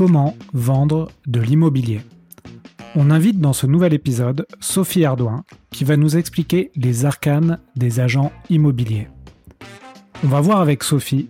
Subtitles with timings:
[0.00, 2.00] Comment vendre de l'immobilier
[2.96, 8.00] On invite dans ce nouvel épisode Sophie Ardouin qui va nous expliquer les arcanes des
[8.00, 9.08] agents immobiliers.
[10.24, 11.28] On va voir avec Sophie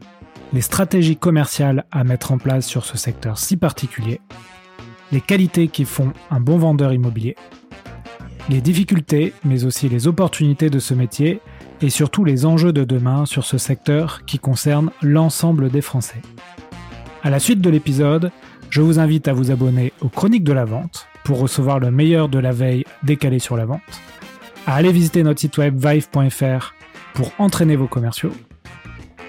[0.52, 4.20] les stratégies commerciales à mettre en place sur ce secteur si particulier,
[5.10, 7.34] les qualités qui font un bon vendeur immobilier,
[8.48, 11.40] les difficultés mais aussi les opportunités de ce métier
[11.80, 16.22] et surtout les enjeux de demain sur ce secteur qui concerne l'ensemble des Français.
[17.24, 18.30] À la suite de l'épisode,
[18.70, 22.28] je vous invite à vous abonner aux Chroniques de la Vente pour recevoir le meilleur
[22.28, 24.00] de la veille décalé sur la vente,
[24.66, 26.72] à aller visiter notre site web vive.fr
[27.14, 28.32] pour entraîner vos commerciaux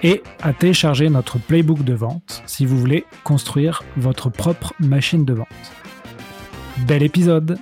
[0.04, 5.34] et à télécharger notre playbook de vente si vous voulez construire votre propre machine de
[5.34, 5.48] vente.
[6.86, 7.58] Bel épisode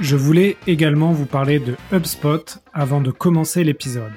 [0.00, 4.12] Je voulais également vous parler de HubSpot avant de commencer l'épisode.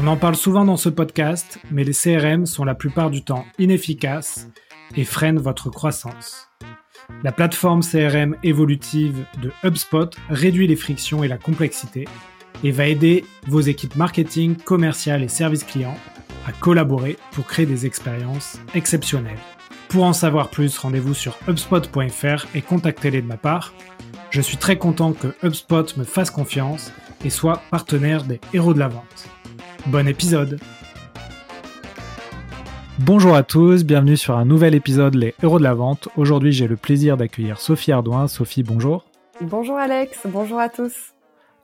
[0.00, 3.44] On en parle souvent dans ce podcast, mais les CRM sont la plupart du temps
[3.58, 4.48] inefficaces
[4.96, 6.48] et freinent votre croissance.
[7.22, 12.06] La plateforme CRM évolutive de HubSpot réduit les frictions et la complexité
[12.64, 15.96] et va aider vos équipes marketing, commerciales et services clients
[16.46, 19.38] à collaborer pour créer des expériences exceptionnelles.
[19.88, 23.72] Pour en savoir plus, rendez-vous sur HubSpot.fr et contactez-les de ma part.
[24.30, 26.90] Je suis très content que HubSpot me fasse confiance
[27.24, 29.28] et soit partenaire des héros de la vente.
[29.86, 30.58] Bon épisode
[33.00, 36.08] Bonjour à tous, bienvenue sur un nouvel épisode Les Héros de la Vente.
[36.16, 38.26] Aujourd'hui j'ai le plaisir d'accueillir Sophie Ardouin.
[38.26, 39.04] Sophie, bonjour.
[39.42, 41.12] Bonjour Alex, bonjour à tous.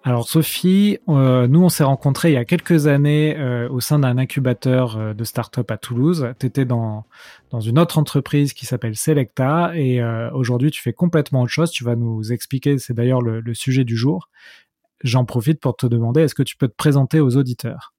[0.02, 3.98] Alors Sophie, euh, nous on s'est rencontrés il y a quelques années euh, au sein
[3.98, 6.34] d'un incubateur euh, de start-up à Toulouse.
[6.38, 7.06] Tu étais dans,
[7.48, 10.02] dans une autre entreprise qui s'appelle Selecta et
[10.34, 11.70] aujourd'hui tu fais complètement autre chose.
[11.70, 14.28] Tu vas nous expliquer, c'est d'ailleurs le, le, sujet du jour.
[15.04, 17.94] J'en profite pour te demander, est-ce que tu peux te présenter aux auditeurs?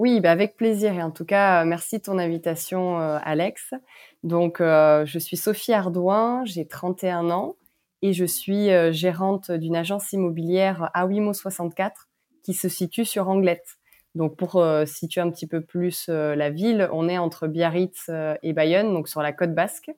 [0.00, 3.74] Oui, bah avec plaisir et en tout cas merci de ton invitation Alex.
[4.22, 7.56] Donc je suis Sophie Ardouin, j'ai 31 ans
[8.00, 12.08] et je suis euh, gérante d'une agence immobilière à Wimo 64
[12.42, 13.76] qui se situe sur Anglette.
[14.14, 18.10] Donc pour euh, situer un petit peu plus euh, la ville, on est entre Biarritz
[18.42, 19.90] et Bayonne, donc sur la côte basque.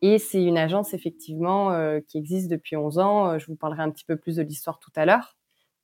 [0.00, 1.70] Et c'est une agence effectivement
[2.08, 3.38] qui existe depuis 11 ans.
[3.38, 5.36] Je vous parlerai un petit peu plus de l'histoire tout à l'heure.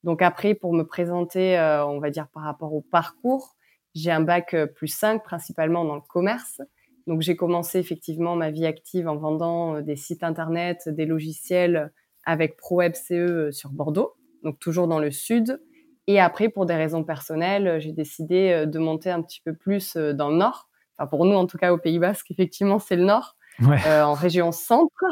[0.04, 3.56] Donc après, pour me présenter, on va dire par rapport au parcours,
[3.94, 6.60] j'ai un bac plus 5 principalement dans le commerce.
[7.06, 11.92] Donc j'ai commencé effectivement ma vie active en vendant euh, des sites internet, des logiciels
[12.24, 15.60] avec ProWeb CE euh, sur Bordeaux, donc toujours dans le sud.
[16.06, 19.96] Et après, pour des raisons personnelles, j'ai décidé euh, de monter un petit peu plus
[19.96, 20.68] dans le nord.
[20.96, 24.14] Enfin, pour nous, en tout cas, au Pays Basque, effectivement, c'est le nord, euh, en
[24.14, 25.04] région centre,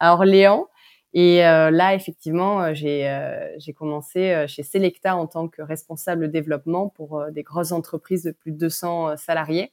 [0.00, 0.68] à Orléans.
[1.14, 7.24] Et euh, là, effectivement, j'ai euh, commencé chez Selecta en tant que responsable développement pour
[7.30, 9.72] des grosses entreprises de plus de 200 salariés.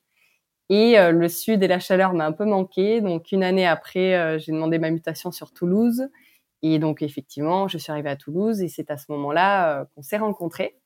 [0.69, 3.01] Et euh, le sud et la chaleur m'a un peu manqué.
[3.01, 6.07] Donc une année après, euh, j'ai demandé ma mutation sur Toulouse.
[6.63, 10.02] Et donc effectivement, je suis arrivée à Toulouse et c'est à ce moment-là euh, qu'on
[10.02, 10.78] s'est rencontrés.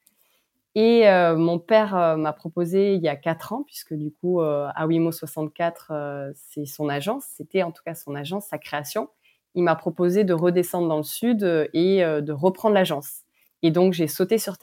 [0.76, 1.06] Et
[1.36, 6.32] mon père m'a proposé il y a quatre ans, puisque du coup, à Wimo 64,
[6.36, 9.10] c'est son agence, c'était en tout cas son agence, sa création.
[9.56, 11.44] Il m'a proposé de redescendre dans le sud
[11.74, 13.24] et de reprendre l'agence.
[13.62, 14.56] Et donc j'ai sauté sur,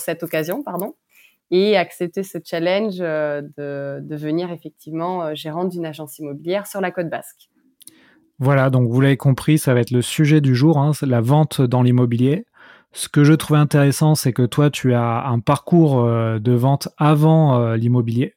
[0.00, 0.94] cette occasion, pardon
[1.50, 6.90] et accepter ce challenge euh, de devenir effectivement euh, gérante d'une agence immobilière sur la
[6.90, 7.48] côte basque.
[8.38, 11.60] Voilà, donc vous l'avez compris, ça va être le sujet du jour, hein, la vente
[11.60, 12.46] dans l'immobilier.
[12.92, 16.88] Ce que je trouvais intéressant, c'est que toi, tu as un parcours euh, de vente
[16.96, 18.34] avant l'immobilier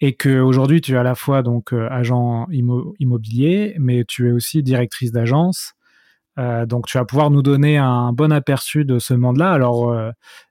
[0.00, 4.62] et que aujourd'hui, tu es à la fois donc agent immobilier, mais tu es aussi
[4.62, 5.74] directrice d'agence.
[6.36, 9.52] donc, tu vas pouvoir nous donner un bon aperçu de ce monde-là.
[9.52, 9.94] Alors,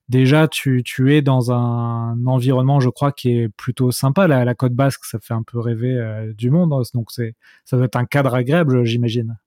[0.10, 4.28] déjà tu, tu, es dans un environnement, je crois, qui est plutôt sympa.
[4.28, 6.74] La, la côte basque, ça fait un peu rêver euh, du monde.
[6.74, 6.82] Hein.
[6.94, 9.38] Donc c'est, ça doit être un cadre agréable, j'imagine.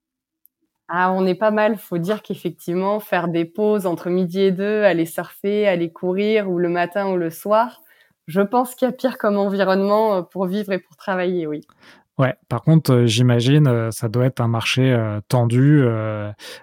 [0.88, 1.76] Ah, on est pas mal.
[1.76, 6.58] Faut dire qu'effectivement, faire des pauses entre midi et deux, aller surfer, aller courir, ou
[6.58, 7.80] le matin ou le soir,
[8.32, 11.60] je pense qu'il y a pire comme environnement euh, pour vivre et pour travailler, oui.
[12.18, 15.82] Ouais, par contre, euh, j'imagine, euh, ça doit être un marché euh, tendu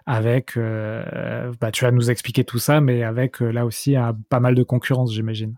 [0.05, 3.95] avec, bah, tu vas nous expliquer tout ça, mais avec là aussi
[4.29, 5.55] pas mal de concurrence, j'imagine.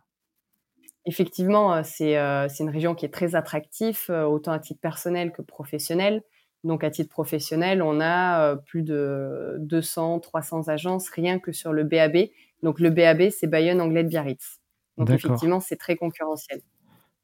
[1.05, 6.21] Effectivement, c'est une région qui est très attractive, autant à titre personnel que professionnel.
[6.63, 11.83] Donc, à titre professionnel, on a plus de 200, 300 agences rien que sur le
[11.83, 12.29] BAB.
[12.61, 14.60] Donc, le BAB, c'est Bayonne, Anglais, Biarritz.
[15.05, 16.61] Donc, effectivement, c'est très concurrentiel.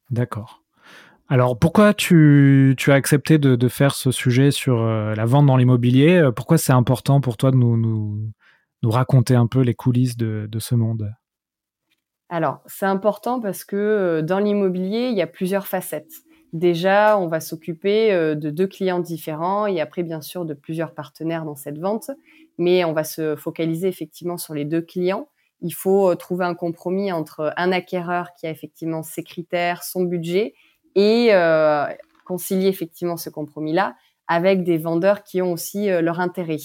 [0.09, 0.63] D'accord.
[1.29, 6.15] Alors pourquoi tu, as accepté de, faire ce sujet sur euh, la vente dans l'immobilier?
[6.15, 10.47] Euh, Pourquoi c'est important pour toi de nous, nous, raconter un peu les coulisses de,
[10.59, 11.12] ce monde?
[12.29, 16.12] Alors c'est important parce que euh, dans l'immobilier, il y a plusieurs facettes.
[16.53, 21.44] Déjà, on va s'occuper de deux clients différents et après, bien sûr, de plusieurs partenaires
[21.44, 22.09] dans cette vente.
[22.57, 25.27] Mais on va se focaliser effectivement sur les deux clients.
[25.62, 30.54] Il faut trouver un compromis entre un acquéreur qui a effectivement ses critères, son budget
[30.95, 31.31] et
[32.25, 33.95] concilier effectivement ce compromis-là
[34.27, 36.57] avec des vendeurs qui ont aussi leur intérêt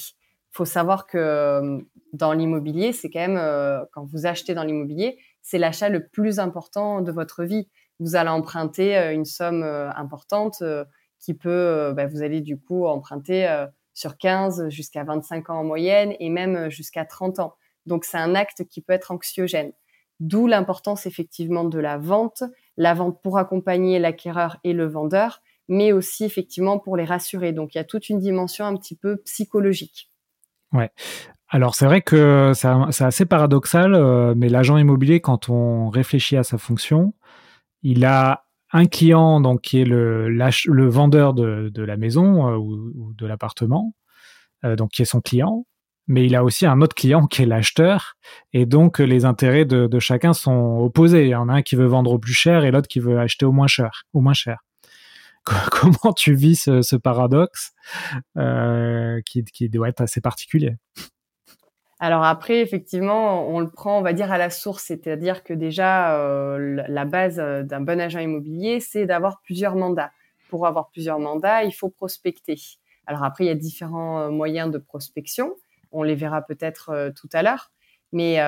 [0.52, 1.78] faut savoir que euh,
[2.12, 6.38] dans l'immobilier, c'est quand même, euh, quand vous achetez dans l'immobilier, c'est l'achat le plus
[6.38, 7.68] important de votre vie.
[7.98, 10.62] Vous allez emprunter euh, une somme importante
[11.18, 13.48] qui peut, bah, vous allez du coup emprunter
[13.94, 17.54] sur 15 jusqu'à 25 ans en moyenne et même jusqu'à 30 ans.
[17.87, 19.73] Donc c'est un acte qui peut être anxiogène.
[20.20, 22.44] D'où l'importance effectivement de la vente,
[22.76, 27.52] la vente pour accompagner l'acquéreur et le vendeur, mais aussi effectivement pour les rassurer.
[27.52, 30.11] Donc il y a toute une dimension un petit peu psychologique.
[30.73, 30.90] Ouais.
[31.49, 36.44] Alors c'est vrai que c'est assez paradoxal, euh, mais l'agent immobilier, quand on réfléchit à
[36.44, 37.12] sa fonction,
[37.82, 43.12] il a un client donc qui est le, vendeur de, de, la maison euh, ou,
[43.14, 43.94] de l'appartement,
[44.64, 45.67] euh, donc qui est son client,
[46.06, 48.16] mais il a aussi un autre client qui est l'acheteur,
[48.52, 51.25] et donc les intérêts de, chacun sont opposés.
[51.25, 53.19] Il y en a un qui veut vendre au plus cher et l'autre qui veut
[53.19, 54.04] acheter au moins cher.
[54.12, 54.58] Au moins cher.
[55.70, 57.72] comment tu vis ce, paradoxe
[58.37, 60.76] euh, qui, doit être assez particulier?
[61.99, 66.16] Alors après, effectivement, on le prend, on va dire, à la source, c'est-à-dire que déjà,
[66.19, 70.10] euh, la base euh, d'un bon agent immobilier, c'est d'avoir plusieurs mandats.
[70.48, 72.56] Pour avoir plusieurs mandats, il faut prospecter.
[73.06, 75.55] Alors après, il y a différents moyens de prospection.
[75.92, 77.70] On les verra peut-être tout à l'heure.
[78.12, 78.40] Mais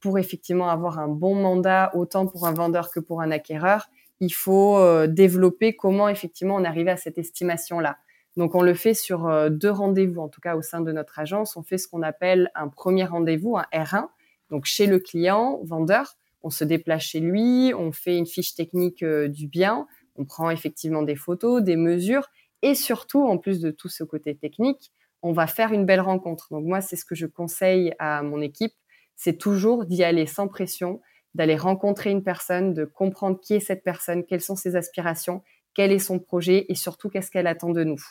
[0.00, 3.88] pour effectivement avoir un bon mandat, autant pour un vendeur que pour un acquéreur,
[4.22, 7.98] il faut euh, développer comment effectivement on arrive à cette estimation-là.
[8.36, 11.18] Donc on le fait sur euh, deux rendez-vous, en tout cas au sein de notre
[11.18, 11.56] agence.
[11.56, 14.06] On fait ce qu'on appelle un premier rendez-vous, un R1,
[14.48, 16.14] donc chez le client, vendeur.
[16.44, 20.50] On se déplace chez lui, on fait une fiche technique euh, du bien, on prend
[20.50, 22.28] effectivement des photos, des mesures,
[22.62, 24.92] et surtout, en plus de tout ce côté technique,
[25.22, 26.48] on va faire une belle rencontre.
[26.50, 28.72] Donc moi, c'est ce que je conseille à mon équipe,
[29.16, 31.00] c'est toujours d'y aller sans pression,
[31.34, 35.42] d'aller rencontrer une personne, de comprendre qui est cette personne, quelles sont ses aspirations,
[35.74, 38.02] quel est son projet et surtout qu'est-ce qu'elle attend de nous.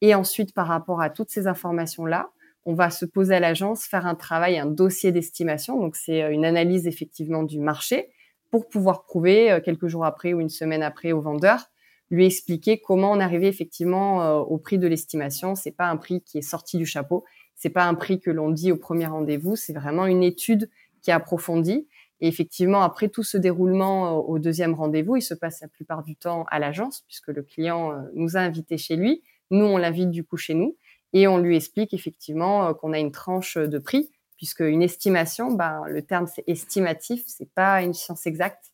[0.00, 2.30] Et ensuite, par rapport à toutes ces informations-là,
[2.64, 5.80] on va se poser à l'agence, faire un travail, un dossier d'estimation.
[5.80, 8.10] Donc, c'est euh, une analyse effectivement du marché
[8.50, 11.70] pour pouvoir prouver euh, quelques jours après ou une semaine après au vendeur,
[12.10, 15.54] lui expliquer comment on arrivait effectivement euh, au prix de l'estimation.
[15.54, 17.24] C'est pas un prix qui est sorti du chapeau.
[17.54, 19.56] C'est pas un prix que l'on dit au premier rendez-vous.
[19.56, 20.70] C'est vraiment une étude
[21.02, 21.86] qui est approfondie
[22.20, 26.02] et effectivement, après tout ce déroulement euh, au deuxième rendez-vous, il se passe la plupart
[26.02, 29.22] du temps à l'agence, puisque le client euh, nous a invités chez lui.
[29.50, 30.76] Nous, on l'invite du coup chez nous
[31.12, 35.82] et on lui explique effectivement qu'on a une tranche de prix, puisque une estimation, ben,
[35.86, 38.72] le terme c'est estimatif, c'est pas une science exacte.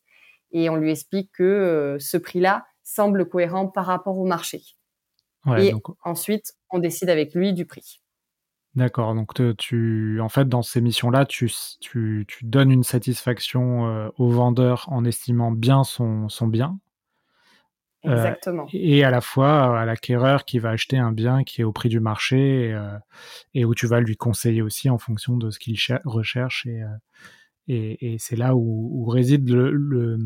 [0.51, 4.61] Et on lui explique que ce prix-là semble cohérent par rapport au marché.
[5.57, 5.73] et
[6.03, 8.01] ensuite, on décide avec lui du prix.
[8.75, 11.49] D'accord, donc tu, en fait, dans ces missions-là, tu,
[11.79, 16.77] tu, tu, donnes une satisfaction euh, au vendeur en estimant bien son, son bien.
[18.05, 18.67] Euh, Exactement.
[18.71, 21.89] et à la fois à l'acquéreur qui va acheter un bien qui est au prix
[21.89, 22.99] du marché et, euh,
[23.55, 26.67] et où tu vas lui conseiller aussi en fonction de ce qu'il recherche.
[26.67, 26.83] Et,
[27.67, 30.19] et, et c'est là où, où réside le, le,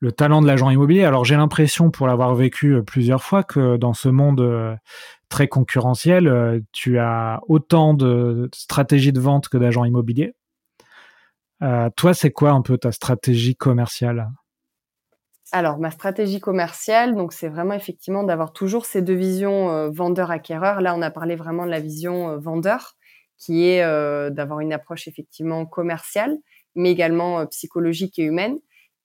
[0.00, 1.04] le talent de l'agent immobilier.
[1.04, 4.78] Alors j'ai l'impression, pour l'avoir vécu plusieurs fois, que dans ce monde
[5.28, 10.34] très concurrentiel, euh, tu as autant de stratégies de vente que d'agents immobiliers.
[11.62, 14.30] Euh, toi, c'est quoi un peu ta stratégie commerciale?
[15.50, 20.80] Alors, ma stratégie commerciale, donc c'est vraiment effectivement d'avoir toujours ces deux visions euh, vendeur-acquéreur.
[20.80, 22.96] Là, on a parlé vraiment de la vision vendeur,
[23.38, 23.82] qui est
[24.32, 26.36] d'avoir une approche effectivement commerciale,
[26.74, 28.58] mais également psychologique et humaine.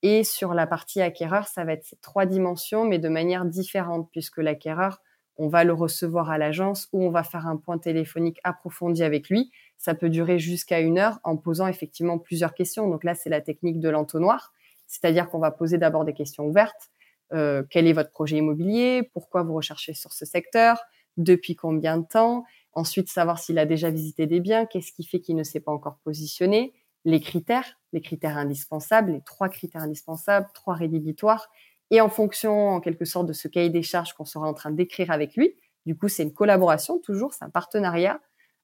[0.04, 4.10] Et sur la partie acquéreur, ça va être ces trois dimensions, mais de manière différente,
[4.12, 5.02] puisque l'acquéreur
[5.38, 9.30] on va le recevoir à l'agence ou on va faire un point téléphonique approfondi avec
[9.30, 9.52] lui.
[9.78, 12.88] Ça peut durer jusqu'à une heure en posant effectivement plusieurs questions.
[12.88, 14.54] Donc là, c'est la technique de l'entonnoir,
[14.88, 16.92] c'est-à-dire qu'on va poser d'abord des questions ouvertes.
[17.34, 19.10] Euh, quel est votre projet immobilier?
[19.14, 20.80] Pourquoi vous recherchez sur ce secteur?
[21.18, 22.44] Depuis combien de temps?
[22.74, 24.66] Ensuite, savoir s'il a déjà visité des biens?
[24.66, 26.74] Qu'est-ce qui fait qu'il ne s'est pas encore positionné?
[27.06, 31.50] Les critères, les critères indispensables, les trois critères indispensables, trois rédhibitoires
[31.92, 34.72] et en fonction, en quelque sorte, de ce cahier des charges qu'on sera en train
[34.72, 35.56] d'écrire avec lui,
[35.86, 38.20] du coup, c'est une collaboration toujours, c'est un partenariat.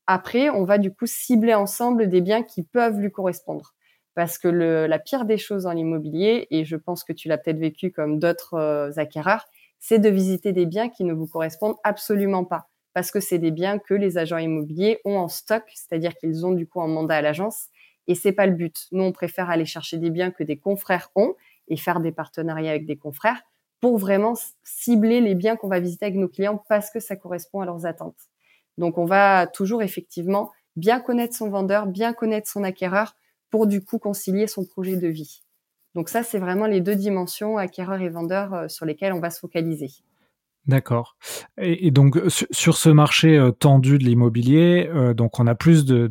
[0.08, 3.74] Après, on va du coup cibler ensemble des biens qui peuvent lui correspondre.
[4.15, 7.60] Parce que la pire des choses dans l'immobilier, et je pense que tu l'as peut-être
[7.60, 9.46] vécu comme d'autres euh, acquéreurs,
[9.79, 12.67] c'est de visiter des biens qui ne vous correspondent absolument pas.
[12.93, 16.51] Parce que c'est des biens que les agents immobiliers ont en stock, c'est-à-dire qu'ils ont
[16.51, 17.67] du coup en mandat à l'agence.
[18.09, 18.87] Et c'est pas le but.
[18.91, 21.35] Nous, on préfère aller chercher des biens que des confrères ont
[21.69, 23.41] et faire des partenariats avec des confrères
[23.79, 27.61] pour vraiment cibler les biens qu'on va visiter avec nos clients parce que ça correspond
[27.61, 28.19] à leurs attentes.
[28.77, 33.15] Donc, on va toujours effectivement bien connaître son vendeur, bien connaître son acquéreur
[33.49, 35.43] pour du coup concilier son projet de vie.
[35.95, 39.29] Donc ça, c'est vraiment les deux dimensions, acquéreur et vendeur, euh, sur lesquelles on va
[39.29, 39.89] se focaliser.
[40.69, 41.17] D'accord.
[41.57, 46.07] Et, donc sur, ce marché euh, tendu de l'immobilier, euh, donc on a plus de,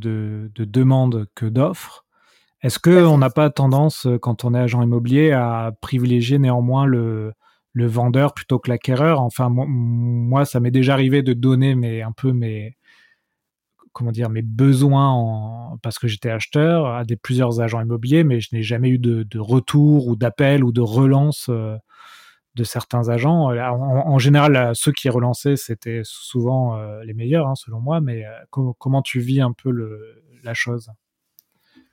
[0.57, 2.05] demandes que d'offres.
[2.63, 7.35] Est-ce que on n'a pas tendance, quand on est agent immobilier, à privilégier néanmoins le,
[7.77, 9.21] vendeur plutôt que l'acquéreur?
[9.21, 12.77] Enfin, moi, ça m'est déjà arrivé de donner un peu mes
[13.93, 18.41] comment dire mes besoins en, parce que j'étais acheteur à des plusieurs agents immobiliers, mais
[18.41, 21.77] je n'ai jamais eu de, retour ou d'appel ou de relance euh,
[22.59, 23.51] de certains agents.
[23.51, 28.01] En, général, ceux qui relançaient, c'était souvent euh, les meilleurs, hein, selon moi.
[28.01, 28.31] Mais euh,
[28.79, 30.91] comment tu vis un peu le, la chose?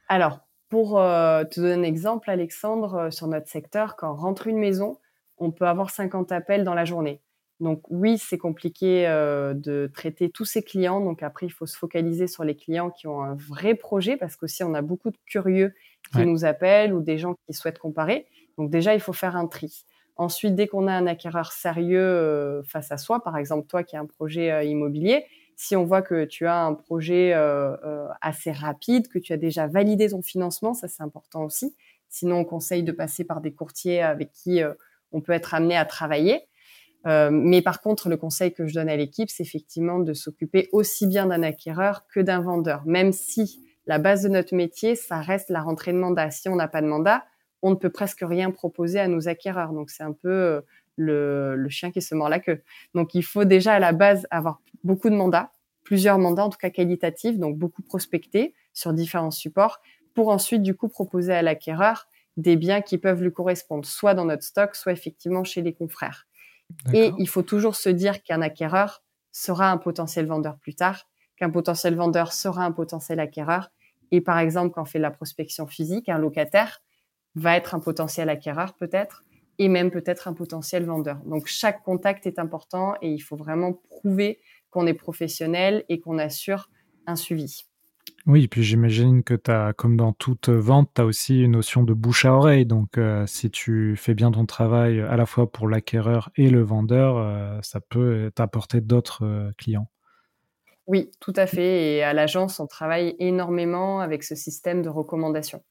[0.07, 4.97] Alors, pour te donner un exemple, Alexandre, sur notre secteur, quand on rentre une maison,
[5.37, 7.21] on peut avoir 50 appels dans la journée.
[7.61, 10.99] Donc oui, c'est compliqué euh, de traiter tous ces clients.
[10.99, 14.35] Donc après, il faut se focaliser sur les clients qui ont un vrai projet parce
[14.35, 15.73] qu'aussi on a beaucoup de curieux
[16.13, 18.27] qui nous appellent ou des gens qui souhaitent comparer.
[18.57, 19.85] Donc déjà, il faut faire un tri.
[20.17, 23.95] Ensuite, dès qu'on a un acquéreur sérieux euh, face à soi, par exemple toi qui
[23.95, 25.25] as un projet euh, immobilier,
[25.57, 27.31] si on voit que tu as un projet
[28.19, 31.73] assez rapide, que tu as déjà validé ton financement, ça c'est important aussi.
[32.09, 34.61] Sinon, on conseille de passer par des courtiers avec qui
[35.13, 36.41] on peut être amené à travailler.
[37.07, 40.69] Euh, mais par contre, le conseil que je donne à l'équipe, c'est effectivement de s'occuper
[40.71, 45.21] aussi bien d'un acquéreur que d'un vendeur, même si la base de notre métier, ça
[45.21, 46.31] reste la rentrée de mandat.
[46.31, 47.23] Si on n'a pas de mandat,
[47.65, 49.73] on ne peut presque rien proposer à nos acquéreurs.
[49.73, 50.61] Donc c'est un peu euh,
[50.97, 52.61] le, le, chien qui se mord la queue.
[52.93, 55.51] Donc il faut déjà à la base avoir beaucoup de mandats,
[55.83, 59.79] plusieurs mandats en tout cas qualitatifs, donc beaucoup prospecter sur différents supports,
[60.13, 62.07] pour ensuite du coup proposer à l'acquéreur
[62.37, 66.27] des biens qui peuvent lui correspondre, soit dans notre stock, soit effectivement chez les confrères.
[66.93, 71.49] Et il faut toujours se dire qu'un acquéreur sera un potentiel vendeur plus tard, qu'un
[71.49, 73.71] potentiel vendeur sera un potentiel acquéreur.
[74.11, 76.81] Et par exemple, quand on fait la prospection physique, un locataire
[77.35, 79.23] va être un potentiel acquéreur peut-être,
[79.59, 81.17] et même peut-être un potentiel vendeur.
[81.25, 84.39] Donc chaque contact est important et il faut vraiment prouver
[84.69, 86.69] qu'on est professionnel et qu'on assure
[87.07, 87.65] un suivi.
[88.27, 91.83] Oui, puis j'imagine que tu as, comme dans toute vente, tu as aussi une notion
[91.83, 92.65] de bouche à oreille.
[92.65, 96.63] Donc, euh, si tu fais bien ton travail à la fois pour l'acquéreur et le
[96.63, 99.89] vendeur, euh, ça peut t'apporter d'autres euh, clients.
[100.87, 101.97] Oui, tout à fait.
[101.97, 105.63] Et à l'agence, on travaille énormément avec ce système de recommandation.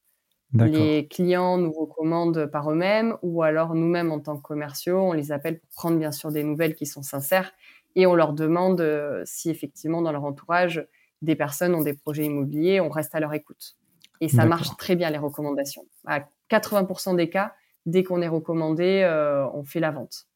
[0.53, 5.33] Les clients nous recommandent par eux-mêmes ou alors nous-mêmes en tant que commerciaux, on les
[5.33, 7.51] appelle pour prendre bien sûr des nouvelles qui sont sincères
[7.95, 8.81] et on leur demande
[9.25, 10.87] si effectivement dans leur entourage,
[11.21, 13.75] des personnes ont des projets immobiliers, on reste à leur écoute.
[14.21, 15.83] Et ça marche très bien, les recommandations.
[16.05, 17.53] À 80% des cas,
[17.85, 20.27] dès qu'on est recommandé, euh, on fait la vente.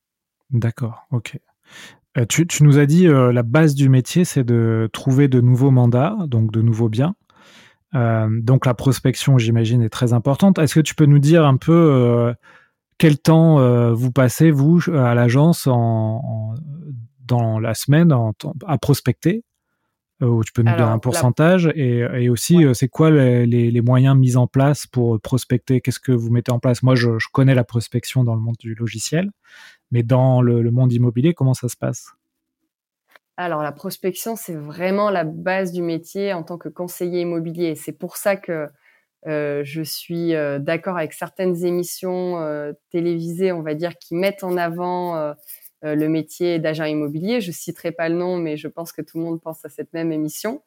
[0.49, 1.39] D'accord, ok.
[2.17, 5.71] Euh, tu, nous as dit euh, la base du métier, c'est de trouver de nouveaux
[5.71, 7.15] mandats, donc de nouveaux biens.
[7.93, 10.60] Donc la prospection, j'imagine, est très importante.
[10.60, 12.34] Est-ce que tu peux nous dire un peu
[12.98, 18.13] quel temps vous passez, vous, à l'agence, dans la semaine
[18.67, 19.43] à prospecter?
[20.22, 21.72] Euh, où tu peux nous donner un pourcentage?
[21.75, 25.79] Et, aussi euh, c'est quoi les, moyens mis en place pour prospecter?
[25.79, 26.84] Qu'est-ce que vous mettez en place?
[26.84, 29.31] Moi, je, connais la prospection dans le monde du logiciel,
[29.91, 32.12] mais dans le, monde immobilier, comment ça se passe?
[33.43, 37.75] Alors la prospection, c'est vraiment la base du métier en tant que conseiller immobilier.
[37.75, 38.67] C'est pour ça que
[39.27, 45.34] euh, je suis d'accord avec certaines émissions télévisées, on va dire, qui mettent en avant
[45.86, 47.39] euh, le métier d'agent immobilier.
[47.39, 49.93] Je citerai pas le nom, mais je pense que tout le monde pense à cette
[49.93, 50.62] même émission.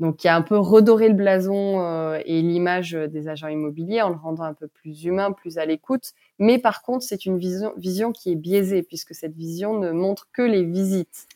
[0.00, 4.10] Donc, qui a un peu redoré le blason euh, et l'image des agents immobiliers en
[4.10, 6.12] le rendant un peu plus humain, plus à l'écoute.
[6.38, 10.42] Mais par contre, c'est une vision qui est biaisée puisque cette vision ne montre que
[10.42, 11.26] les visites.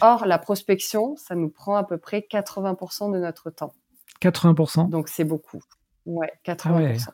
[0.00, 3.72] Or, la prospection, ça nous prend à peu près 80% de notre temps.
[4.20, 5.60] 80% Donc, c'est beaucoup.
[6.06, 7.08] Ouais, 80%.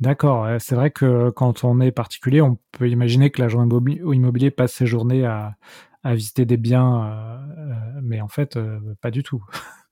[0.00, 4.72] D'accord, c'est vrai que quand on est particulier, on peut imaginer que l'agent immobilier passe
[4.72, 5.56] ses journées à,
[6.04, 9.42] visiter des biens, euh, euh, mais en fait, euh, pas du tout.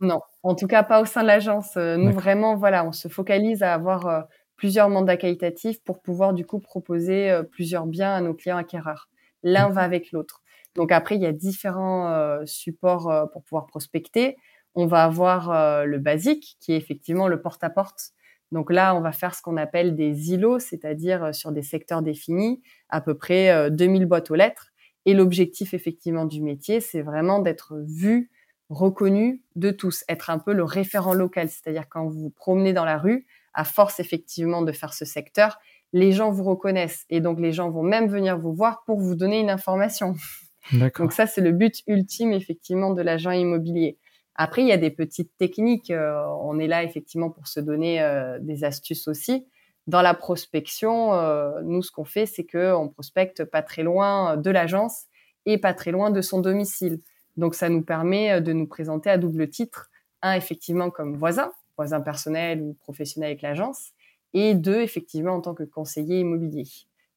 [0.00, 1.76] Non, en tout cas pas au sein de l'agence.
[1.76, 4.24] Nous vraiment, voilà, on se focalise à avoir
[4.56, 9.08] plusieurs mandats qualitatifs pour pouvoir du coup proposer plusieurs biens à nos clients acquéreurs.
[9.44, 10.41] L'un va avec l'autre.
[10.74, 14.36] Donc après, il y a différents supports pour pouvoir prospecter.
[14.74, 17.90] On va avoir le basique, qui est effectivement le porte-à-porte.
[17.90, 18.14] porte
[18.52, 22.02] donc là, on va faire ce qu'on appelle des îlots, c'est-à-dire euh, sur des secteurs
[22.02, 24.68] définis, à peu près 2000 euh, boîtes aux lettres.
[25.06, 28.30] Et l'objectif effectivement du métier, c'est vraiment d'être vu,
[28.68, 31.48] reconnu de tous, être un peu le référent local.
[31.48, 35.58] C'est-à-dire quand vous vous promenez dans la rue, à force effectivement de faire ce secteur,
[35.94, 39.14] les gens vous reconnaissent et donc les gens vont même venir vous voir pour vous
[39.14, 40.14] donner une information.
[40.72, 43.98] Donc ça, c'est le but ultime effectivement de l'agent immobilier.
[44.34, 45.90] Après, il y a des petites techniques.
[45.90, 49.46] Euh, on est là effectivement pour se donner euh, des astuces aussi.
[49.86, 54.36] Dans la prospection, euh, nous, ce qu'on fait, c'est que on prospecte pas très loin
[54.36, 55.06] de l'agence
[55.44, 57.00] et pas très loin de son domicile.
[57.36, 59.90] Donc, ça nous permet de nous présenter à double titre.
[60.22, 63.90] Un, effectivement, comme voisin, voisin personnel ou professionnel avec l'agence,
[64.34, 66.64] et deux, effectivement, en tant que conseiller immobilier.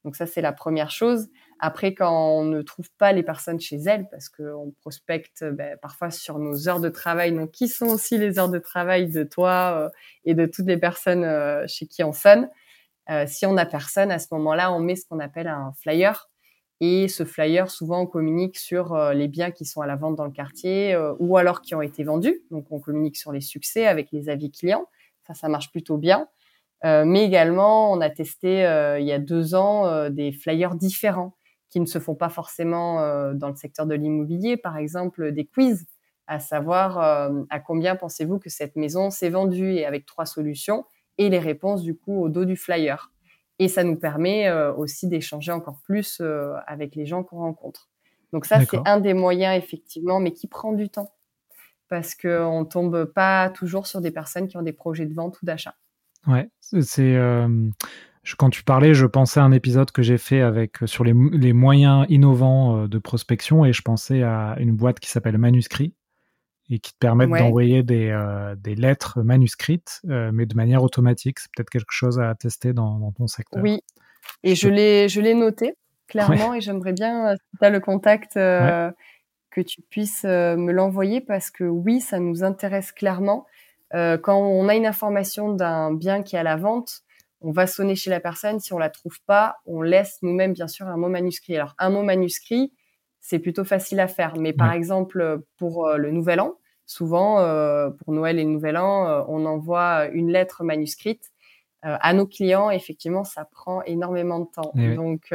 [0.04, 1.28] Donc ça, c'est la première chose.
[1.60, 6.12] Après, quand on ne trouve pas les personnes chez elles, parce qu'on prospecte ben, parfois
[6.12, 9.86] sur nos heures de travail, donc qui sont aussi les heures de travail de toi
[9.86, 9.90] euh,
[10.26, 12.50] et de toutes les personnes euh, chez qui on sonne,
[13.10, 16.30] euh, si on n'a personne, à ce moment-là, on met ce qu'on appelle un flyer.
[16.82, 20.26] Et ce flyer, souvent, on communique sur les biens qui sont à la vente dans
[20.26, 22.42] le quartier ou alors qui ont été vendus.
[22.52, 24.86] Donc, on communique sur les succès avec les avis clients.
[25.26, 26.28] Ça, ça marche plutôt bien.
[26.84, 30.76] Euh, mais également, on a testé euh, il y a deux ans euh, des flyers
[30.76, 31.36] différents
[31.70, 34.58] qui ne se font pas forcément dans le secteur de l'immobilier.
[34.58, 35.86] Par exemple, des quiz,
[36.28, 36.98] à savoir
[37.50, 40.86] à combien pensez-vous que cette maison s'est vendue et avec trois solutions
[41.18, 43.12] et les réponses du coup au dos du flyer.
[43.60, 46.22] Et ça nous permet aussi d'échanger encore plus
[46.68, 47.90] avec les gens qu'on rencontre.
[48.34, 51.12] Donc ça, c'est un des moyens effectivement, mais qui prend du temps
[51.88, 55.46] parce qu'on tombe pas toujours sur des personnes qui ont des projets de vente ou
[55.46, 55.76] d'achat.
[56.28, 57.18] Ouais, c'est
[58.38, 61.54] quand tu parlais, je pensais à un épisode que j'ai fait avec sur les, les
[61.54, 65.94] moyens innovants de prospection et je pensais à une boîte qui s'appelle Manuscrit
[66.70, 68.18] et qui te permettent d'envoyer des,
[68.58, 71.40] des, lettres manuscrites, mais de manière automatique.
[71.40, 73.62] C'est peut-être quelque chose à tester dans, dans ton secteur.
[73.62, 73.82] Oui,
[74.44, 75.76] et je, l'ai je l'ai noté
[76.08, 81.52] clairement et j'aimerais bien, si tu as le contact, que tu puisses me l'envoyer parce
[81.52, 83.46] que oui, ça nous intéresse clairement.
[83.94, 87.04] Euh, quand on a une information d'un bien qui est à la vente,
[87.46, 88.60] on va sonner chez la personne.
[88.60, 91.56] Si on la trouve pas, on laisse nous-mêmes bien sûr un mot manuscrit.
[91.56, 92.74] Alors un mot manuscrit,
[93.20, 94.36] c'est plutôt facile à faire.
[94.38, 96.56] Mais par exemple pour euh, le Nouvel An,
[96.88, 101.32] souvent euh, pour Noël et le Nouvel An, on envoie une lettre manuscrite
[101.84, 102.72] à nos clients.
[102.72, 104.72] Effectivement, ça prend énormément de temps.
[104.76, 105.32] Eh Donc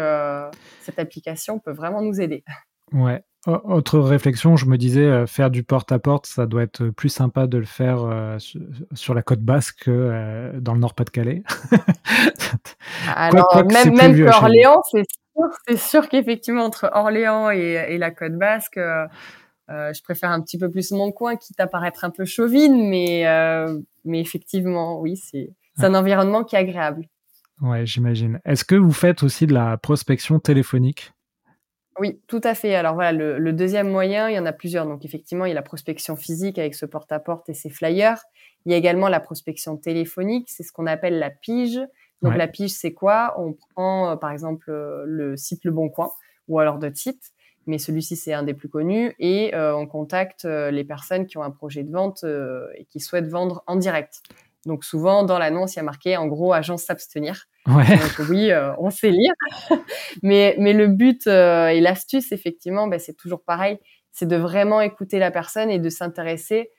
[0.81, 2.43] cette application peut vraiment nous aider.
[2.93, 3.23] Ouais.
[3.47, 7.57] Autre réflexion, je me disais, euh, faire du porte-à-porte, ça doit être plus sympa de
[7.57, 8.37] le faire euh,
[8.93, 11.43] sur la côte basque que euh, dans le Nord-Pas-de-Calais.
[13.15, 18.79] Alors, même, même que Orléans, c'est sûr, sûr qu'effectivement, entre Orléans et, la côte basque,
[18.79, 23.25] je préfère un petit peu plus mon coin, quitte à paraître un peu chauvine, mais,
[24.05, 27.09] mais effectivement, oui, c'est un environnement qui est agréable.
[27.63, 28.39] Ouais, j'imagine.
[28.45, 31.13] Est-ce que vous faites aussi de la prospection téléphonique?
[32.01, 32.75] Oui, tout à fait.
[32.75, 34.87] Alors voilà, le, deuxième moyen, il y en a plusieurs.
[34.87, 38.25] Donc effectivement, il y a la prospection physique avec ce porte-à-porte et ses flyers.
[38.65, 41.79] Il y a également la prospection téléphonique, c'est ce qu'on appelle la pige.
[42.23, 43.35] Donc la pige, c'est quoi?
[43.37, 46.11] On prend euh, par exemple euh, le site Le Bon Coin
[46.49, 47.33] ou alors d'autres sites,
[47.67, 51.43] mais celui-ci c'est un des plus connus et euh, on contacte les personnes qui ont
[51.43, 52.25] un projet de vente
[52.77, 54.23] et qui souhaitent vendre en direct.
[54.65, 57.47] Donc souvent dans l'annonce, il y a marqué en gros agence s'abstenir.
[57.69, 57.85] Ouais.
[58.29, 59.33] Oui, euh, on sait lire.
[60.23, 63.79] mais, mais le but euh, et l'astuce, effectivement, ben, c'est toujours pareil.
[64.13, 66.71] C'est de vraiment écouter la personne et de s'intéresser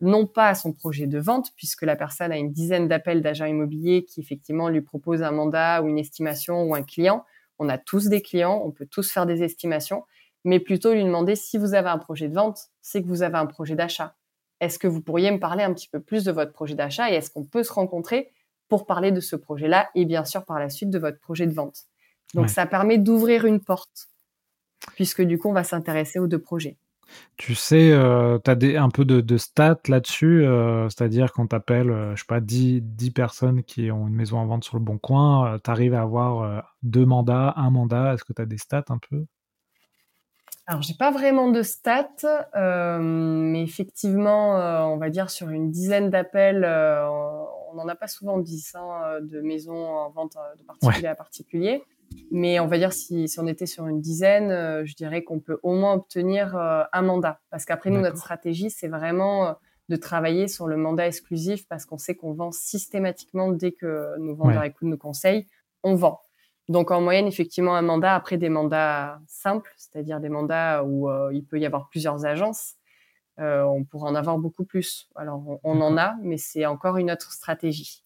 [0.00, 3.46] non pas à son projet de vente, puisque la personne a une dizaine d'appels d'agents
[3.46, 7.24] immobiliers qui effectivement lui proposent un mandat ou une estimation ou un client.
[7.58, 10.04] On a tous des clients, on peut tous faire des estimations,
[10.44, 13.36] mais plutôt lui demander si vous avez un projet de vente, c'est que vous avez
[13.38, 14.14] un projet d'achat.
[14.60, 17.14] Est-ce que vous pourriez me parler un petit peu plus de votre projet d'achat et
[17.14, 18.30] est-ce qu'on peut se rencontrer
[18.68, 21.52] pour parler de ce projet-là et bien sûr par la suite de votre projet de
[21.52, 21.84] vente.
[22.34, 24.08] Donc ça permet d'ouvrir une porte
[24.94, 26.76] puisque du coup on va s'intéresser aux deux projets.
[27.38, 31.90] Tu sais, euh, tu as un peu de, stats là-dessus, euh, c'est-à-dire quand tu appelles,
[31.90, 34.84] euh, je sais pas, 10, 10, personnes qui ont une maison en vente sur le
[34.84, 38.58] bon coin, tu arrives à avoir deux mandats, un mandat, est-ce que tu as des
[38.58, 39.24] stats un peu?
[40.68, 45.70] Alors, j'ai pas vraiment de stats, euh, mais effectivement, euh, on va dire sur une
[45.70, 47.08] dizaine d'appels, euh,
[47.70, 51.82] on n'en a pas souvent 10 hein, de maisons en vente de particulier à particulier.
[52.30, 54.48] Mais on va dire si, si on était sur une dizaine,
[54.84, 57.40] je dirais qu'on peut au moins obtenir un mandat.
[57.50, 59.56] Parce qu'après, nous, notre stratégie, c'est vraiment
[59.88, 64.34] de travailler sur le mandat exclusif parce qu'on sait qu'on vend systématiquement dès que nos
[64.34, 65.46] vendeurs écoutent nos conseils,
[65.82, 66.20] on vend.
[66.68, 71.30] Donc en moyenne, effectivement, un mandat après des mandats simples, c'est-à-dire des mandats où euh,
[71.32, 72.74] il peut y avoir plusieurs agences,
[73.38, 75.08] euh, on pourrait en avoir beaucoup plus.
[75.14, 78.02] Alors on, en a, mais c'est encore une autre stratégie.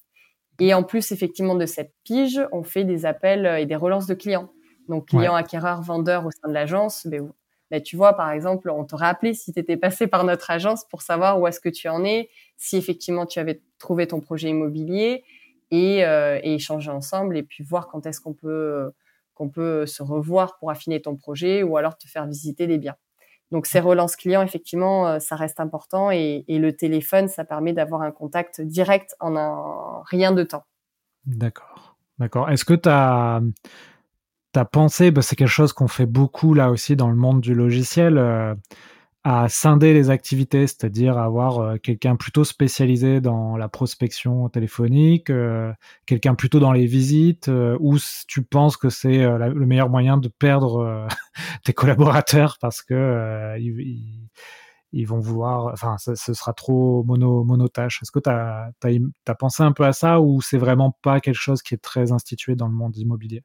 [0.60, 4.14] Et en plus, effectivement, de cette pige, on fait des appels et des relances de
[4.14, 4.52] clients.
[4.88, 7.06] Donc clients, acquéreurs, vendeurs au sein de l'agence.
[7.06, 7.32] Ben,
[7.70, 10.84] ben, tu vois, par exemple, on t'aurait appelé si tu étais passé par notre agence
[10.84, 14.50] pour savoir où est-ce que tu en es, si effectivement tu avais trouvé ton projet
[14.50, 15.24] immobilier,
[15.70, 18.92] et, et, échanger ensemble et puis voir quand est-ce qu'on peut
[19.34, 22.96] qu'on peut se revoir pour affiner ton projet ou alors te faire visiter les biens.
[23.52, 28.02] Donc ces relances clients, effectivement, ça reste important et, et le téléphone, ça permet d'avoir
[28.02, 30.64] un contact direct en un rien de temps.
[31.26, 31.96] D'accord.
[32.18, 32.50] D'accord.
[32.50, 33.40] Est-ce que tu as
[34.52, 37.54] ta pensée, bah, c'est quelque chose qu'on fait beaucoup là aussi dans le monde du
[37.54, 38.54] logiciel, euh,
[39.24, 45.72] à scinder les activités, c'est-à-dire avoir euh, quelqu'un plutôt spécialisé dans la prospection téléphonique, euh,
[46.06, 51.06] quelqu'un plutôt dans les visites, ou tu penses que c'est le meilleur moyen de perdre
[51.64, 53.56] tes collaborateurs parce que
[54.92, 58.02] ils, vont vouloir, enfin, ce, sera trop mono, monotâche.
[58.02, 58.72] Est-ce que tu as,
[59.26, 62.12] as, pensé un peu à ça ou c'est vraiment pas quelque chose qui est très
[62.12, 63.42] institué dans le monde immobilier?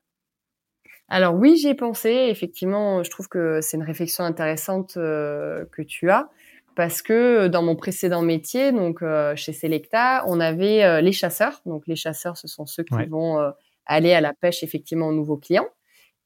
[1.09, 2.09] Alors oui, j'y ai pensé.
[2.29, 6.29] Effectivement, je trouve que c'est une réflexion intéressante euh, que tu as
[6.75, 11.61] parce que dans mon précédent métier, donc euh, chez Selecta, on avait euh, les chasseurs.
[11.65, 13.37] Donc les chasseurs, ce sont ceux qui vont
[13.85, 15.67] aller à la pêche effectivement aux nouveaux clients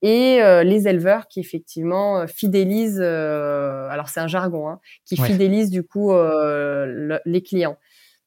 [0.04, 3.00] et les éleveurs qui effectivement fidélisent.
[3.02, 7.78] alors c'est un jargon, hein, qui fidélisent du coup les clients.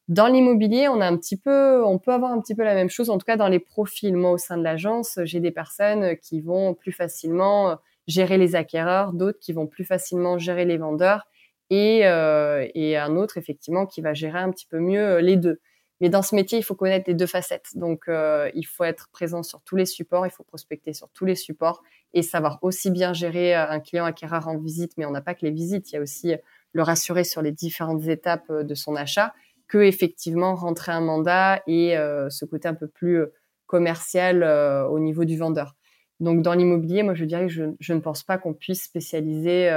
[0.08, 2.90] Dans l'immobilier, on a un petit peu, on peut avoir un petit peu la même
[2.90, 3.08] chose.
[3.08, 6.42] En tout cas, dans les profils, moi au sein de l'agence, j'ai des personnes qui
[6.42, 7.74] vont plus facilement euh,
[8.06, 11.26] gérer les acquéreurs, d'autres qui vont plus facilement gérer les vendeurs,
[11.70, 15.58] et, euh, un autre effectivement qui va gérer un petit peu mieux euh, les deux.
[16.02, 17.70] Mais dans ce métier, il faut connaître les deux facettes.
[17.76, 21.36] Donc, il faut être présent sur tous les supports, il faut prospecter sur tous les
[21.36, 24.92] supports et savoir aussi bien gérer un client acquéreur en visite.
[24.98, 26.34] Mais on n'a pas que les visites, il y a aussi
[26.72, 29.32] le rassurer sur les différentes étapes de son achat
[29.68, 33.32] que effectivement rentrer un mandat et euh, ce côté un peu plus euh,
[33.66, 35.74] commercial euh, au niveau du vendeur.
[36.20, 39.68] Donc dans l'immobilier, moi je dirais que je, je ne pense pas qu'on puisse spécialiser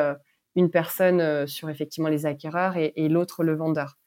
[0.55, 3.97] une personne sur effectivement les acquéreurs et, et l'autre le vendeur.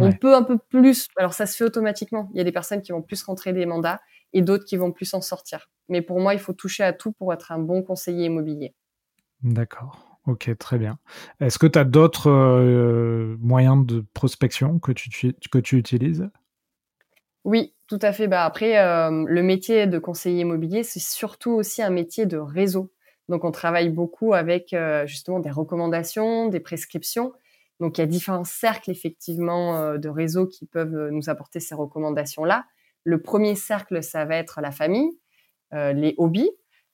[0.00, 2.28] On peut un peu plus, alors ça se fait automatiquement.
[2.34, 4.00] Il y a des personnes qui vont plus rentrer des mandats
[4.32, 5.70] et d'autres qui vont plus en sortir.
[5.88, 8.74] Mais pour moi, il faut toucher à tout pour être un bon conseiller immobilier.
[9.42, 10.05] D'accord.
[10.26, 10.98] Ok, très bien.
[11.40, 16.28] Est-ce que tu as d'autres euh, moyens de prospection que tu, que tu utilises?
[17.44, 18.26] Oui, tout à fait.
[18.26, 22.92] Bah, après, euh, le métier de conseiller immobilier, c'est surtout aussi un métier de réseau.
[23.28, 27.32] Donc, on travaille beaucoup avec euh, justement des recommandations, des prescriptions.
[27.78, 32.64] Donc, il y a différents cercles, effectivement, de réseau qui peuvent nous apporter ces recommandations-là.
[33.04, 35.10] Le premier cercle, ça va être la famille,
[35.72, 36.50] les hobbies.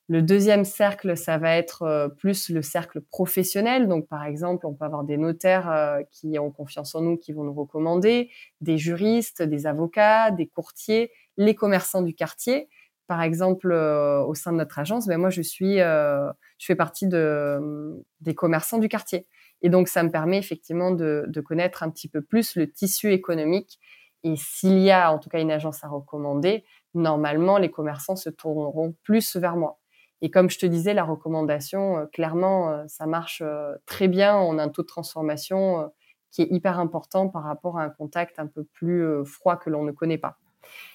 [0.09, 3.87] Le deuxième cercle, ça va être euh, plus le cercle professionnel.
[3.87, 7.31] Donc, par exemple, on peut avoir des notaires euh, qui ont confiance en nous, qui
[7.31, 12.67] vont nous recommander, des juristes, des avocats, des courtiers, les commerçants du quartier.
[13.07, 17.07] Par exemple, euh, au sein de notre agence, ben moi, je suis, je fais partie
[17.07, 19.25] de, des commerçants du quartier.
[19.61, 23.13] Et donc, ça me permet effectivement de, de connaître un petit peu plus le tissu
[23.13, 23.79] économique.
[24.23, 28.29] Et s'il y a en tout cas une agence à recommander, normalement, les commerçants se
[28.29, 29.79] tourneront plus vers moi.
[30.23, 34.37] Et comme je te disais, la recommandation, euh, clairement, euh, ça marche euh, très bien.
[34.37, 35.91] On a un taux de transformation
[36.31, 39.83] qui est hyper important par rapport à un contact un peu plus froid que l'on
[39.83, 40.39] ne connaît pas.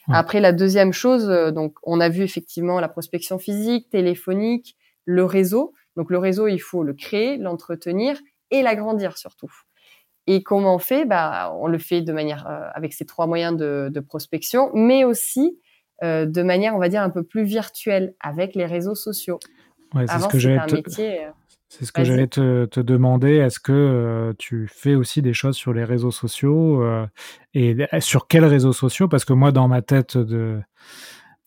[0.08, 5.74] Après, la deuxième chose, donc, on a vu effectivement la prospection physique, téléphonique, le réseau.
[5.94, 8.18] Donc, le réseau, il faut le créer, l'entretenir
[8.50, 9.52] et l'agrandir surtout.
[10.26, 11.04] Et comment on fait?
[11.04, 15.60] Bah, On le fait de manière avec ces trois moyens de, de prospection, mais aussi
[16.04, 19.38] euh, de manière, on va dire, un peu plus virtuelle avec les réseaux sociaux.
[19.94, 21.00] Ouais, c'est ce que j'allais te...
[21.00, 21.30] Euh,
[21.70, 23.36] c'est ce que j'allais te, demander.
[23.36, 26.82] Est-ce que euh, tu fais aussi des choses sur les réseaux sociaux
[27.52, 29.06] et sur quels réseaux sociaux?
[29.06, 30.60] Parce que moi, dans ma tête de,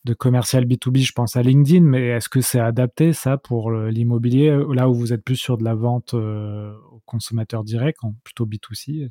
[0.04, 4.56] de commercial B2B, je pense à LinkedIn, mais est-ce que c'est adapté ça pour l'immobilier,
[4.72, 9.10] là où vous êtes plus sur de la vente aux consommateurs directs, plutôt B2C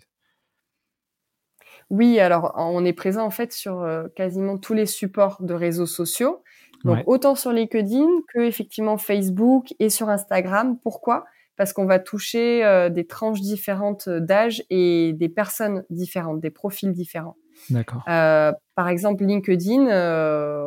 [1.89, 5.85] oui, alors on est présent en fait sur euh, quasiment tous les supports de réseaux
[5.85, 6.43] sociaux.
[6.83, 10.79] Donc autant sur LinkedIn que effectivement Facebook et sur Instagram.
[10.81, 11.25] Pourquoi?
[11.55, 16.91] Parce qu'on va toucher euh, des tranches différentes d'âge et des personnes différentes, des profils
[16.91, 17.37] différents.
[17.69, 18.03] D'accord.
[18.07, 19.85] Euh, par exemple, LinkedIn,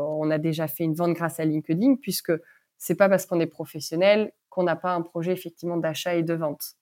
[0.07, 2.33] on a déjà fait une vente grâce à LinkedIn puisque
[2.79, 6.35] c'est pas parce qu'on est professionnel qu'on n'a pas un projet effectivement d'achat et de
[6.35, 6.74] vente.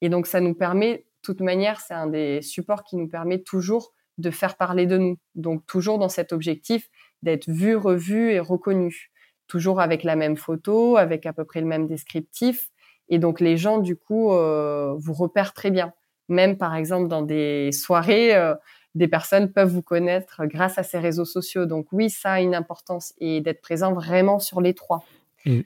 [0.00, 3.92] Et donc ça nous permet toute manière, c'est un des supports qui nous permet toujours
[4.18, 5.18] de faire parler de nous.
[5.34, 6.88] Donc toujours dans cet objectif
[7.22, 9.10] d'être vu, revu et reconnu.
[9.46, 12.68] Toujours avec la même photo, avec à peu près le même descriptif.
[13.08, 15.92] Et donc les gens, du coup, euh, vous repèrent très bien.
[16.28, 18.54] Même par exemple dans des soirées, euh,
[18.94, 21.66] des personnes peuvent vous connaître grâce à ces réseaux sociaux.
[21.66, 25.04] Donc oui, ça a une importance et d'être présent vraiment sur les trois.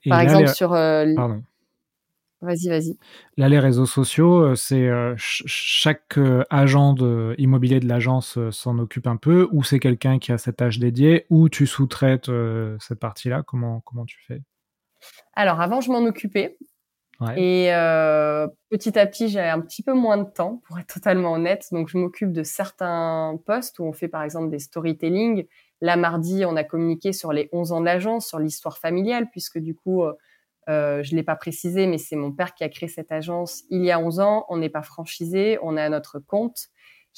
[0.09, 0.73] par exemple sur...
[0.73, 1.07] Euh,
[2.43, 2.99] Vas-y, vas-y.
[3.39, 8.79] Là, les réseaux sociaux, euh, c'est euh, chaque euh, agent de, immobilier de l'agence s'en
[8.79, 12.31] occupe un peu, ou c'est quelqu'un qui a cette tâche dédiée, ou tu sous-traites
[12.79, 13.43] cette partie-là?
[13.43, 14.43] Comment, comment tu fais?
[15.35, 16.59] Alors, avant, je m'en occupais.
[17.37, 17.69] Et
[18.71, 21.67] petit à petit, j'ai un petit peu moins de temps, pour être totalement honnête.
[21.73, 25.47] Donc, je m'occupe de certains postes où on fait, par exemple, des storytelling.
[25.81, 29.59] Là, mardi, on a communiqué sur les 11 ans de l'agence, sur l'histoire familiale, puisque
[29.59, 30.13] du coup, euh,
[30.69, 33.91] je l'ai pas précisé, mais c'est mon père qui a créé cette agence il y
[33.91, 34.47] a 11 ans.
[34.49, 36.69] On n'est pas franchisé, on est à notre compte.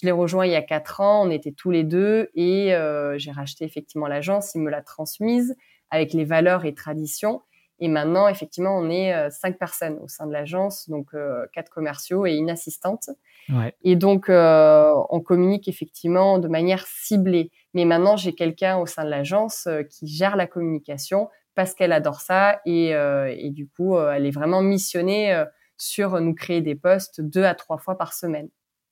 [0.01, 3.19] Je l'ai rejoint il y a 4 ans, on était tous les deux et euh,
[3.19, 5.57] j'ai racheté effectivement l'agence, il me l'a transmise
[5.91, 7.43] avec les valeurs et traditions.
[7.81, 11.71] Et maintenant, effectivement, on est euh, cinq personnes au sein de l'agence, donc euh, quatre
[11.71, 13.11] commerciaux et une assistante.
[13.49, 13.75] Ouais.
[13.83, 17.53] Et donc, euh, on communique effectivement de manière ciblée.
[17.75, 22.21] Mais maintenant, j'ai quelqu'un au sein de l'agence qui gère la communication parce qu'elle adore
[22.21, 25.45] ça et, euh, et du coup, euh, elle est vraiment missionnée euh,
[25.77, 28.49] sur nous créer des posts deux à trois fois par semaine.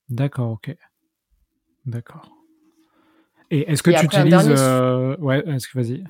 [0.08, 0.74] D'accord, ok.
[1.84, 2.28] D'accord.
[3.52, 5.16] Et est-ce que tu utilises...
[5.20, 6.02] Ouais, est-ce que vas-y.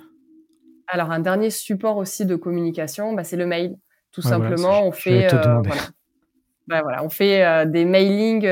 [0.86, 3.76] Alors, un dernier support aussi de communication, bah, c'est le mail.
[4.10, 5.28] Tout simplement, on fait...
[5.28, 5.82] Voilà.
[6.68, 7.04] Bah, voilà.
[7.04, 8.48] on fait des mailings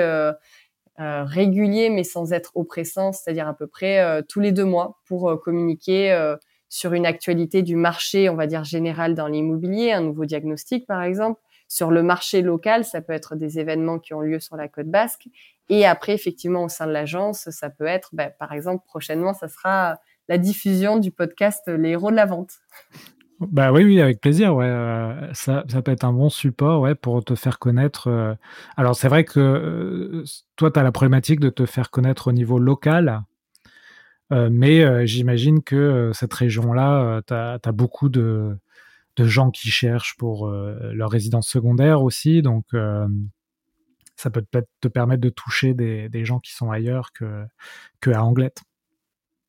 [0.99, 6.37] réguliers, mais sans être oppressants, c'est-à-dire à peu près tous les deux mois pour communiquer
[6.75, 11.05] sur une actualité du marché, on va dire général dans l'immobilier, un nouveau diagnostic par
[11.05, 11.41] exemple.
[11.69, 14.89] Sur le marché local, ça peut être des événements qui ont lieu sur la côte
[14.89, 15.29] basque.
[15.69, 19.47] Et après, effectivement, au sein de l'agence, ça peut être, bah, par exemple, prochainement, ça
[19.47, 22.51] sera la diffusion du podcast Les héros de la vente.
[23.39, 24.57] Bah oui, oui, avec plaisir.
[24.57, 28.09] Ouais, euh, ça, ça peut être un bon support, ouais, pour te faire connaître.
[28.09, 28.35] Euh.
[28.77, 30.25] Alors c'est vrai que euh,
[30.57, 33.23] toi, tu as la problématique de te faire connaître au niveau local,
[34.31, 38.57] mais euh, j'imagine que euh, cette région-là, tu as, beaucoup de,
[39.19, 42.43] gens qui cherchent pour leur résidence secondaire aussi.
[42.43, 42.65] Donc,
[44.17, 47.45] ça peut peut-être te permettre de toucher des, gens qui sont ailleurs que,
[48.01, 48.63] que à Anglette.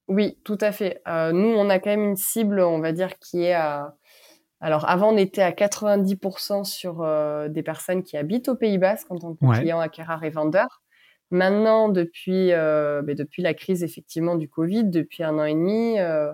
[0.07, 1.01] Oui, tout à fait.
[1.07, 3.95] nous, on a quand même une cible, on va dire, qui est à...
[4.61, 7.05] Alors, avant, on était à 90% sur
[7.49, 10.83] des personnes qui habitent au Pays Basque en tant que client acquéreur et vendeur.
[11.31, 15.99] Maintenant, depuis, euh, ben, depuis la crise effectivement du Covid, depuis un an et demi,
[15.99, 16.33] euh,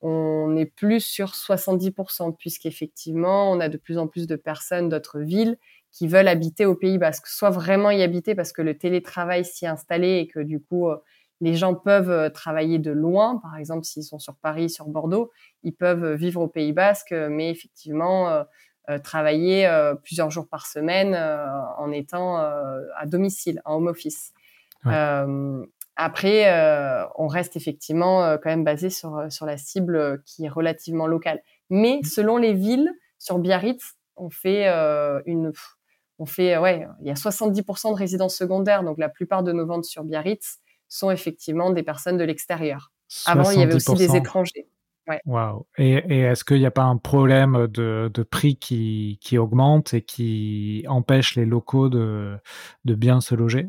[0.00, 5.20] on est plus sur 70%, puisqu'effectivement, on a de plus en plus de personnes d'autres
[5.20, 5.58] villes
[5.92, 9.66] qui veulent habiter au Pays Basque, soit vraiment y habiter parce que le télétravail s'y
[9.66, 10.96] est installé et que du coup, euh,
[11.42, 13.38] les gens peuvent travailler de loin.
[13.38, 15.30] Par exemple, s'ils sont sur Paris, sur Bordeaux,
[15.62, 18.44] ils peuvent vivre au Pays Basque, mais effectivement, euh,
[18.98, 21.46] travailler euh, plusieurs jours par semaine euh,
[21.78, 24.32] en étant à domicile, en home office.
[25.96, 26.50] Après,
[27.16, 31.42] on reste effectivement quand même basé sur, sur la cible qui est relativement locale.
[31.68, 32.06] Mais mmh.
[32.06, 34.66] selon les villes, sur Biarritz, on fait
[35.26, 35.52] une,
[36.18, 39.66] on fait, ouais, il y a 70% de résidences secondaires, donc la plupart de nos
[39.66, 42.92] ventes sur Biarritz sont effectivement des personnes de l'extérieur.
[43.26, 44.69] Avant, il y avait aussi des étrangers.
[45.26, 45.66] Waouh.
[45.78, 51.36] Et, est-ce qu'il n'y a pas un problème de, prix qui, augmente et qui empêche
[51.36, 52.40] les locaux de,
[52.84, 53.68] bien se loger?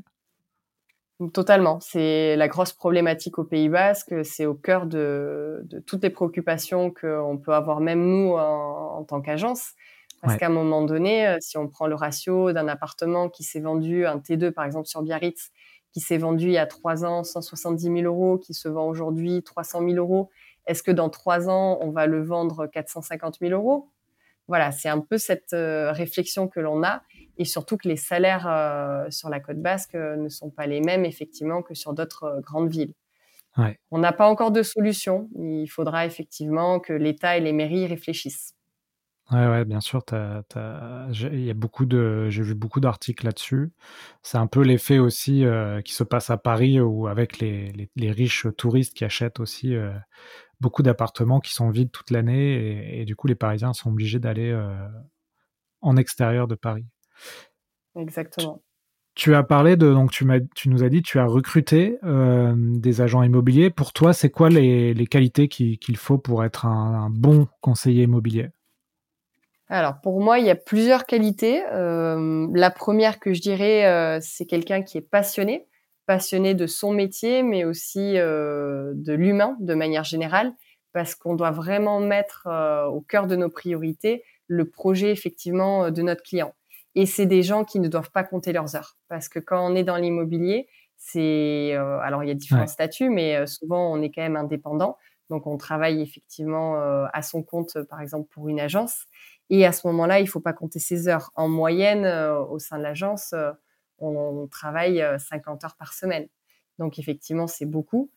[1.34, 1.80] Totalement.
[1.82, 4.13] C'est la grosse problématique au Pays Basque.
[4.23, 9.73] C'est au cœur de, toutes les préoccupations qu'on peut avoir, même nous, en, tant qu'agence.
[10.21, 13.60] Parce qu'à un moment donné, euh, si on prend le ratio d'un appartement qui s'est
[13.60, 15.49] vendu, un T2 par exemple sur Biarritz,
[15.93, 19.43] qui s'est vendu il y a trois ans 170 000 euros, qui se vend aujourd'hui
[19.43, 20.30] 300 000 euros,
[20.67, 23.89] est-ce que dans trois ans, on va le vendre 450 000 euros?
[24.52, 27.04] Voilà, c'est un peu cette euh, réflexion que l'on a.
[27.38, 30.82] Et surtout que les salaires euh, sur la côte basque euh, ne sont pas les
[30.82, 32.93] mêmes, effectivement, que sur d'autres grandes villes.
[33.91, 35.30] On n'a pas encore de solution.
[35.38, 38.56] Il faudra effectivement que l'État et les mairies réfléchissent.
[39.32, 40.04] Ouais, ouais, bien sûr.
[40.12, 43.71] Il y a beaucoup de, j'ai vu beaucoup d'articles là-dessus.
[44.21, 45.45] C'est un peu l'effet aussi
[45.84, 49.76] qui se passe à Paris, ou avec les, riches touristes qui achètent aussi
[50.62, 54.52] beaucoup d'appartements qui sont vides toute l'année et, du coup les Parisiens sont obligés d'aller
[54.52, 54.88] euh,
[55.82, 56.86] en extérieur de Paris.
[57.95, 58.62] Exactement.
[59.15, 63.02] Tu, as parlé de donc tu, tu nous as dit tu as recruté euh, des
[63.02, 63.69] agents immobiliers.
[63.69, 68.50] Pour toi, c'est quoi les, qualités qu'il faut pour être un, bon conseiller immobilier?
[69.67, 71.62] Alors pour moi, il y a plusieurs qualités.
[71.74, 75.67] Euh, la première que je dirais, c'est quelqu'un qui est passionné
[76.12, 80.54] passionné de son métier, mais aussi euh, de l'humain de manière générale,
[80.91, 85.89] parce qu'on doit vraiment mettre euh, au cœur de nos priorités le projet effectivement euh,
[85.89, 86.54] de notre client.
[86.95, 89.74] Et c'est des gens qui ne doivent pas compter leurs heures, parce que quand on
[89.74, 94.21] est dans l'immobilier, c'est alors il y a différents statuts, mais souvent on est quand
[94.21, 94.97] même indépendant.
[95.30, 96.76] Donc, on travaille effectivement
[97.12, 99.06] à son compte, par exemple, pour une agence.
[99.50, 101.32] Et à ce moment-là, il faut pas compter ses heures.
[101.36, 102.06] En moyenne,
[102.50, 103.34] au sein de l'agence,
[104.01, 106.27] on, travaille 50 heures par semaine.
[106.79, 108.11] Donc, effectivement, c'est beaucoup.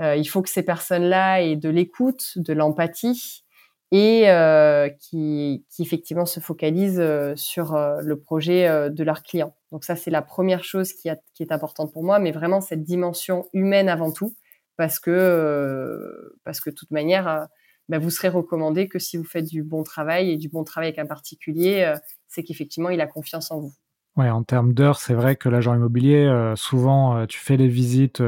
[0.00, 3.44] il faut que ces personnes-là aient de l'écoute, de l'empathie,
[3.92, 9.56] et euh, qui, effectivement se focalisent euh, sur euh, le projet euh, de leurs clients.
[9.72, 13.48] Donc ça, c'est la première chose qui, est importante pour moi, mais vraiment cette dimension
[13.52, 14.36] humaine avant tout,
[14.76, 17.48] parce que parce que de toute manière,
[17.88, 20.88] bah, vous serez recommandé que si vous faites du bon travail et du bon travail
[20.88, 21.94] avec un particulier,
[22.28, 23.72] c'est qu'effectivement, il a confiance en vous.
[24.16, 28.18] Ouais, en termes d'heures, c'est vrai que l'agent immobilier, souvent, tu fais les visites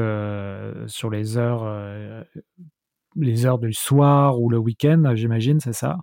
[0.87, 2.25] sur les heures
[3.15, 5.97] les heures du soir ou le week-end, j'imagine, c'est ça?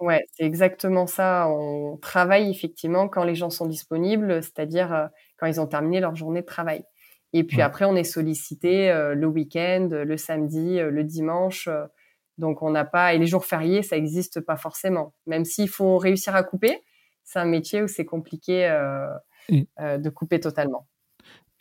[0.00, 1.46] Ouais, c'est exactement ça.
[1.50, 6.16] On travaille effectivement quand les gens sont disponibles, c'est-à-dire euh, quand ils ont terminé leur
[6.16, 6.84] journée de travail.
[7.34, 11.68] Et puis après, on est sollicité euh, le week-end, le samedi, euh, le dimanche.
[12.38, 15.12] donc on n'a pas et les jours fériés, ça n'existe pas forcément.
[15.26, 16.80] Même s'il faut réussir à couper,
[17.30, 18.68] c'est un métier où c'est compliqué
[19.48, 20.86] de couper totalement.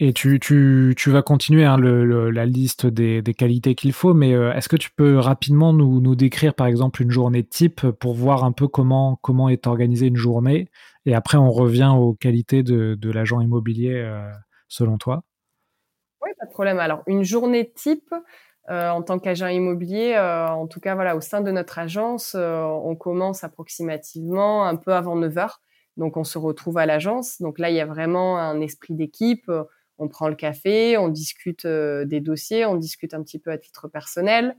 [0.01, 4.13] Et tu, tu, tu vas continuer hein, le, la liste des, des qualités qu'il faut,
[4.13, 7.85] mais euh, est-ce que tu peux rapidement nous, nous décrire par exemple une journée type
[7.99, 10.69] pour voir un peu comment, comment est organisée une journée?
[11.05, 14.31] Et après, on revient aux qualités de, de l'agent immobilier euh,
[14.69, 15.23] selon toi
[16.23, 16.79] Oui, pas de problème.
[16.79, 18.15] Alors, une journée type,
[18.69, 22.35] euh, en tant qu'agent immobilier, euh, en tout cas, voilà, au sein de notre agence,
[22.35, 25.61] euh, on commence approximativement un peu avant 9 heures.
[25.97, 27.41] Donc, on se retrouve à l'agence.
[27.41, 29.51] Donc là, il y a vraiment un esprit d'équipe
[30.01, 33.89] on prend le café, on discute des dossiers, on discute un petit peu à titre
[33.89, 34.55] personnel.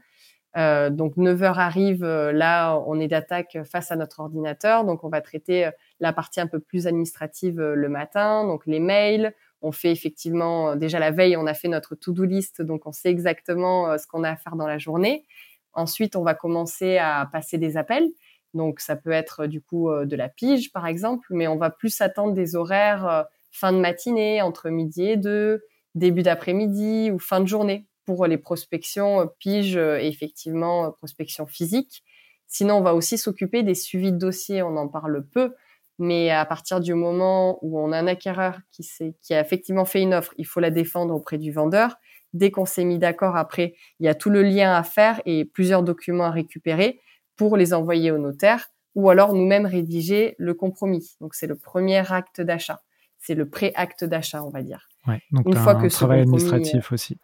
[0.54, 5.22] Donc 9 heures arrive, là on est d'attaque face à notre ordinateur, donc on va
[5.22, 9.34] traiter la partie un peu plus administrative le matin, donc les mails.
[9.62, 13.10] On fait effectivement déjà la veille, on a fait notre to-do list, donc on sait
[13.10, 15.26] exactement ce qu'on a à faire dans la journée.
[15.72, 18.08] Ensuite, on va commencer à passer des appels.
[18.54, 22.00] Donc ça peut être du coup de la pige par exemple, mais on va plus
[22.00, 25.62] attendre des horaires fin de matinée, entre midi et deux,
[25.94, 30.90] début d'après-midi ou fin de journée pour les prospections euh, pige euh, et effectivement euh,
[30.90, 32.04] prospection physique.
[32.46, 34.62] Sinon, on va aussi s'occuper des suivis de dossiers.
[34.62, 35.54] On en parle peu,
[36.00, 38.88] mais à partir du moment où on a un acquéreur qui,
[39.22, 41.96] qui a effectivement fait une offre, il faut la défendre auprès du vendeur.
[42.32, 45.44] Dès qu'on s'est mis d'accord, après, il y a tout le lien à faire et
[45.44, 47.00] plusieurs documents à récupérer
[47.36, 51.16] pour les envoyer au notaire ou alors nous-mêmes rédiger le compromis.
[51.20, 52.80] Donc, c'est le premier acte d'achat
[53.20, 54.88] c'est le pré-acte d'achat, on va dire.
[55.30, 57.18] donc une fois un que travail administratif aussi.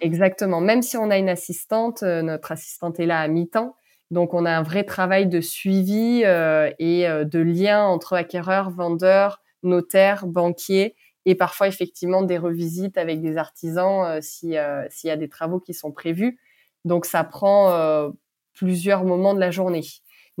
[0.00, 0.60] Exactement.
[0.62, 3.76] Même si on a une assistante, euh, notre assistante est là à mi-temps,
[4.10, 8.70] donc on a un vrai travail de suivi euh, et euh, de lien entre acquéreurs,
[8.70, 10.96] vendeurs, notaires, banquiers
[11.26, 15.92] et parfois effectivement des revisites avec des artisans s'il y a des travaux qui sont
[15.92, 16.38] prévus.
[16.86, 18.10] Donc ça prend
[18.54, 19.82] plusieurs moments de la journée.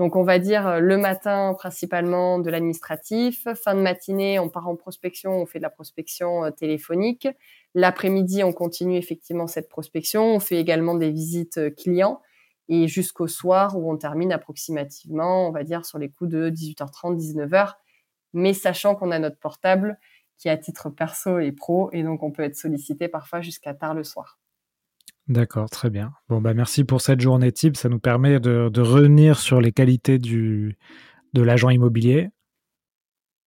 [0.00, 4.66] Donc on va dire euh, le matin principalement de l'administratif, fin de matinée on part
[4.66, 7.28] en prospection, on fait de la prospection euh, téléphonique.
[7.74, 12.22] L'après-midi on continue effectivement cette prospection, on fait également des visites euh, clients
[12.70, 17.16] et jusqu'au soir où on termine approximativement, on va dire sur les coups de 18h30,
[17.16, 17.74] 19h,
[18.32, 19.98] mais sachant qu'on a notre portable
[20.38, 23.92] qui à titre perso et pro et donc on peut être sollicité parfois jusqu'à tard
[23.92, 24.38] le soir.
[25.26, 26.12] D'accord, très bien.
[26.28, 27.76] Bon, bah merci pour cette journée type.
[27.76, 30.78] Ça nous permet de, revenir sur les qualités du,
[31.34, 32.30] de l'agent immobilier.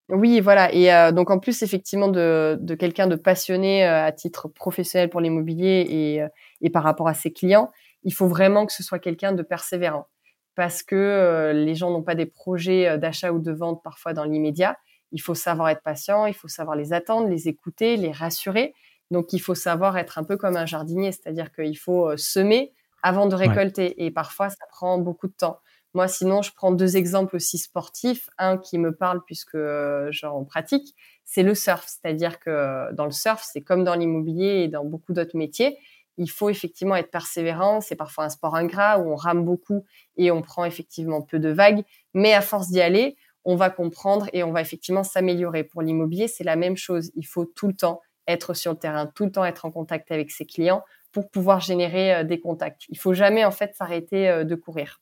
[0.09, 0.73] Oui, voilà.
[0.73, 5.21] Et euh, donc en plus, effectivement, de, quelqu'un de passionné euh, à titre professionnel pour
[5.21, 6.27] l'immobilier et, euh,
[6.61, 7.71] et, par rapport à ses clients,
[8.03, 10.07] il faut vraiment que ce soit quelqu'un de persévérant.
[10.55, 14.77] Parce que les gens n'ont pas des projets d'achat ou de vente parfois dans l'immédiat.
[15.11, 18.75] Il faut savoir être patient, il faut savoir les attendre, les écouter, les rassurer
[19.13, 22.73] donc, il faut savoir être un peu comme un jardinier, c'est-à-dire qu'il faut euh, semer
[23.03, 24.03] avant de récolter.
[24.03, 25.59] Et parfois, ça prend beaucoup de temps.
[25.93, 28.29] Moi, sinon, je prends deux exemples aussi sportifs.
[28.39, 31.85] Un qui me parle puisque euh, j'en pratique, c'est le surf.
[31.85, 35.77] C'est-à-dire que euh, dans le surf, c'est comme dans l'immobilier et dans beaucoup d'autres métiers.
[36.17, 37.81] Il faut effectivement être persévérant.
[37.81, 39.85] C'est parfois un sport ingrat où on rame beaucoup
[40.17, 41.83] et on prend effectivement peu de vagues.
[42.13, 45.63] Mais à force d'y aller, on va comprendre et on va effectivement s'améliorer.
[45.63, 47.11] Pour l'immobilier, c'est la même chose.
[47.15, 50.11] Il faut tout le temps être sur le terrain, tout le temps être en contact
[50.11, 52.83] avec ses clients pour pouvoir générer euh, des contacts.
[52.89, 55.01] Il faut jamais en fait s'arrêter euh, de courir.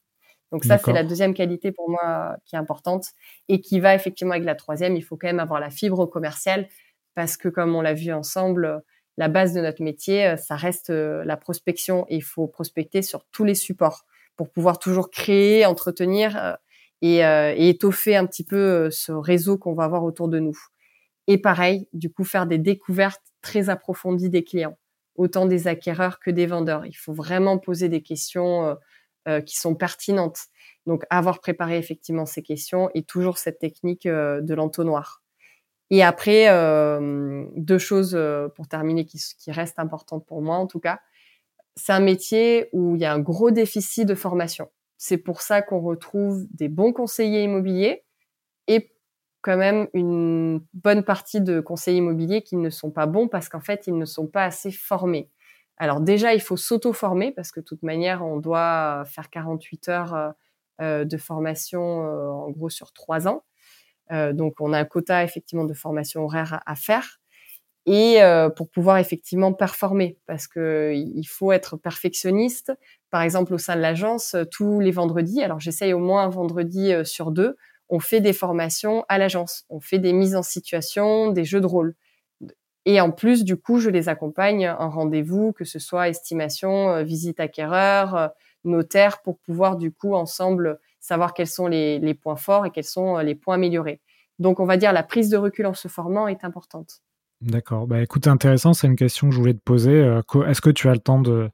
[0.52, 3.06] Donc ça, c'est la deuxième qualité pour moi qui est importante
[3.48, 4.98] et qui va effectivement avec la troisième.
[4.98, 6.68] Il faut quand même avoir la fibre commerciale
[7.16, 8.84] parce que comme on l'a vu ensemble,
[9.18, 13.44] la base de notre métier, euh, ça reste la prospection il faut prospecter sur tous
[13.44, 14.06] les supports
[14.36, 16.58] pour pouvoir toujours créer, entretenir
[17.02, 20.58] et, et étoffer un petit peu ce réseau qu'on va avoir autour de nous.
[21.28, 24.78] Et pareil, du coup, faire des découvertes très approfondies des clients.
[25.16, 26.86] autant des acquéreurs que des vendeurs.
[26.88, 28.76] Il faut vraiment poser des questions
[29.46, 30.48] qui sont pertinentes.
[30.88, 35.21] Donc, avoir préparé effectivement ces questions et toujours cette technique de l'entonnoir.
[35.92, 36.48] Et après,
[37.56, 38.18] deux choses
[38.56, 41.00] pour terminer qui, qui restent importantes pour moi en tout cas.
[41.76, 44.70] C'est un métier où il y a un gros déficit de formation.
[44.98, 48.04] C'est pour ça qu'on retrouve des bons conseillers immobiliers
[48.68, 48.92] et
[49.42, 53.60] quand même une bonne partie de conseillers immobiliers qui ne sont pas bons parce qu'en
[53.60, 55.30] fait, ils ne sont pas assez formés.
[55.78, 60.14] Alors déjà, il faut s'auto-former parce que de toute manière, on doit faire 48 heures
[60.14, 60.30] euh,
[60.82, 63.44] euh, de formation euh, en gros sur trois ans.
[64.12, 67.22] Donc, on a un quota effectivement de formation horaire à faire
[67.86, 72.74] et euh, pour pouvoir effectivement performer parce que il faut être perfectionniste.
[73.10, 76.30] Par exemple, au sein de l'agence, euh, tous les vendredis, alors j'essaye au moins un
[76.30, 77.56] vendredi euh, sur deux,
[77.90, 81.66] on fait des formations à l'agence, on fait des mises en situation, des jeux de
[81.66, 81.96] rôle.
[82.86, 87.40] Et en plus, du coup, je les accompagne en rendez-vous, que ce soit estimation, visite
[87.40, 88.32] acquéreur,
[88.64, 93.18] notaire, pour pouvoir du coup ensemble savoir quels sont les, points forts et quels sont
[93.18, 94.00] les points améliorés.
[94.40, 97.02] Donc, on va dire la prise de recul en se formant est importante.
[97.42, 97.88] D'accord.
[97.88, 99.94] Bah, écoute, intéressant, c'est une question que je voulais te poser.
[99.94, 101.50] Euh, est-ce que tu as le temps de,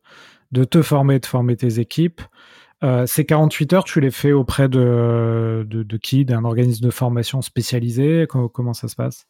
[0.65, 2.21] te former, de former tes équipes?
[2.83, 5.65] Euh, Ces 48 heures, tu les fais auprès de,
[6.03, 6.25] qui?
[6.25, 8.27] D'un organisme de formation spécialisé?
[8.27, 9.27] Comment ça se passe?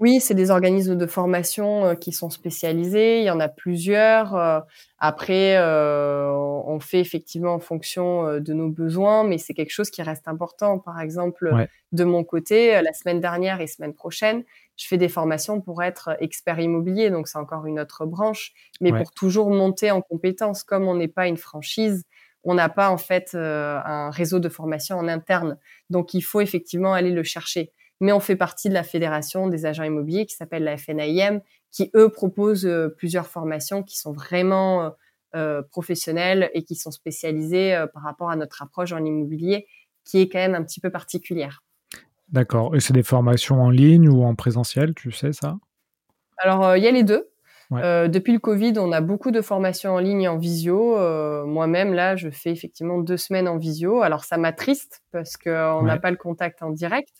[0.00, 3.18] Oui, c'est des organismes de formation euh, qui sont spécialisés.
[3.18, 4.36] Il y en a plusieurs.
[4.36, 4.60] Euh,
[4.98, 10.02] après, euh, on fait effectivement en fonction de nos besoins, mais c'est quelque chose qui
[10.02, 10.78] reste important.
[10.78, 14.44] Par exemple, de mon côté, la semaine dernière et semaine prochaine,
[14.76, 17.10] je fais des formations pour être expert immobilier.
[17.10, 20.64] Donc, c'est encore une autre branche, mais pour toujours monter en compétences.
[20.64, 22.04] Comme on n'est pas une franchise,
[22.42, 25.58] on n'a pas en fait un réseau de formation en interne.
[25.90, 29.66] Donc, il faut effectivement aller le chercher mais on fait partie de la fédération des
[29.66, 31.40] agents immobiliers qui s'appelle la FNIM,
[31.70, 34.90] qui eux proposent euh, plusieurs formations qui sont vraiment euh,
[35.36, 39.66] euh, professionnelles et qui sont spécialisées par rapport à notre approche en immobilier,
[40.04, 41.62] qui est quand même un petit peu particulière.
[42.28, 42.76] D'accord.
[42.76, 45.56] Et c'est des formations en ligne ou en présentiel, tu sais ça?
[46.38, 47.28] Alors, il y a les deux.
[47.70, 50.96] depuis le Covid, on a beaucoup de formations en ligne et en visio.
[51.46, 54.02] Moi-même, là, je fais effectivement deux semaines en visio.
[54.02, 57.12] Alors, ça m'attriste parce qu'on n'a pas le contact en direct.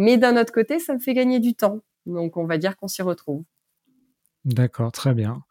[0.00, 1.80] Mais d'un autre côté, ça me fait gagner du temps.
[2.06, 3.44] Donc, on va dire qu'on s'y retrouve.
[4.46, 5.42] D'accord, très bien.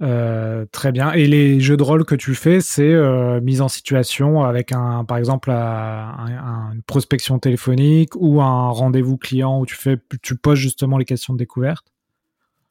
[0.00, 1.10] Euh, très bien.
[1.10, 5.04] Et les jeux de rôle que tu fais, c'est euh, mise en situation avec un,
[5.04, 10.98] par exemple, une prospection téléphonique ou un rendez-vous client où tu fais, tu poses justement
[10.98, 11.92] les questions de découverte?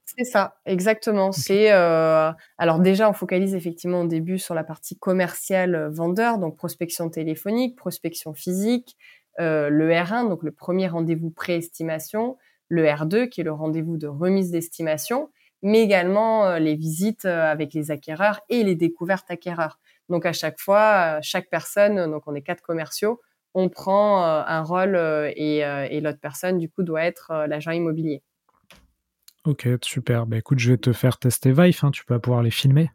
[0.06, 1.34] C'est ça, exactement.
[1.34, 6.56] C'est euh, alors déjà on focalise effectivement au début sur la partie commerciale vendeur, donc
[6.56, 8.96] prospection téléphonique, prospection physique,
[9.40, 12.38] euh, le R1, donc le premier rendez-vous pré-estimation,
[12.70, 15.30] le R2, qui est le rendez-vous de remise d'estimation,
[15.62, 19.80] mais également euh, les visites euh, avec les acquéreurs et les découvertes acquéreurs.
[20.10, 23.22] Donc à chaque fois, chaque personne, donc on est quatre commerciaux,
[23.56, 24.98] on prend un rôle
[25.36, 28.22] et, l'autre personne, du coup, doit être l'agent immobilier.
[29.46, 30.28] Ok, super.
[30.28, 31.90] Bah, écoute, je vais te faire tester Vive, hein.
[31.92, 32.92] tu vas pouvoir les filmer.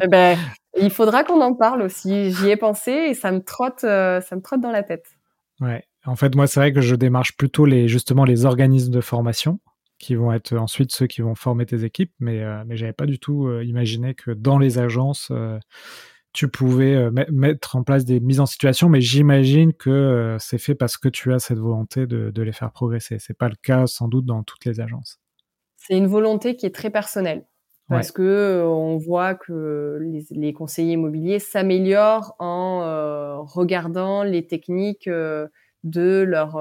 [0.00, 0.38] eh ben,
[0.80, 2.30] il faudra qu'on en parle aussi.
[2.30, 5.17] J'y ai pensé et ça me trotte, ça me trotte dans la tête.
[5.60, 5.84] Ouais.
[6.04, 9.60] En fait, moi, c'est vrai que je démarche plutôt les, justement les organismes de formation
[9.98, 13.06] qui vont être ensuite ceux qui vont former tes équipes, mais, euh, mais j'avais pas
[13.06, 15.58] du tout euh, imaginé que dans les agences, euh,
[16.32, 20.76] tu pouvais euh, mettre en place des mises en situation, mais j'imagine que c'est fait
[20.76, 23.18] parce que tu as cette volonté de, de les faire progresser.
[23.18, 25.18] C'est pas le cas sans doute dans toutes les agences.
[25.76, 27.47] C'est une volonté qui est très personnelle
[27.88, 36.22] parce que on voit que les, les conseillers immobiliers s'améliorent en regardant les techniques de
[36.22, 36.56] leurs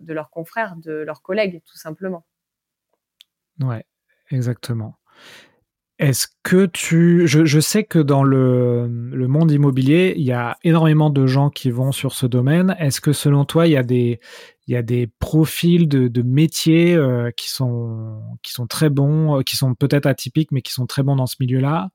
[0.00, 2.24] de leurs confrères, de leurs collègues, tout simplement.
[3.60, 3.84] Ouais,
[4.30, 4.96] exactement.
[6.00, 7.26] Est-ce que tu...
[7.28, 11.50] Je, je, sais que dans le, le, monde immobilier, il y a énormément de gens
[11.50, 12.74] qui vont sur ce domaine.
[12.78, 14.18] Est-ce que selon toi, il y a des,
[14.70, 19.42] il y a des profils de, métiers euh, qui, sont, qui sont très bons, euh,
[19.42, 21.88] qui sont peut-être atypiques, mais qui sont très bons dans ce milieu-là.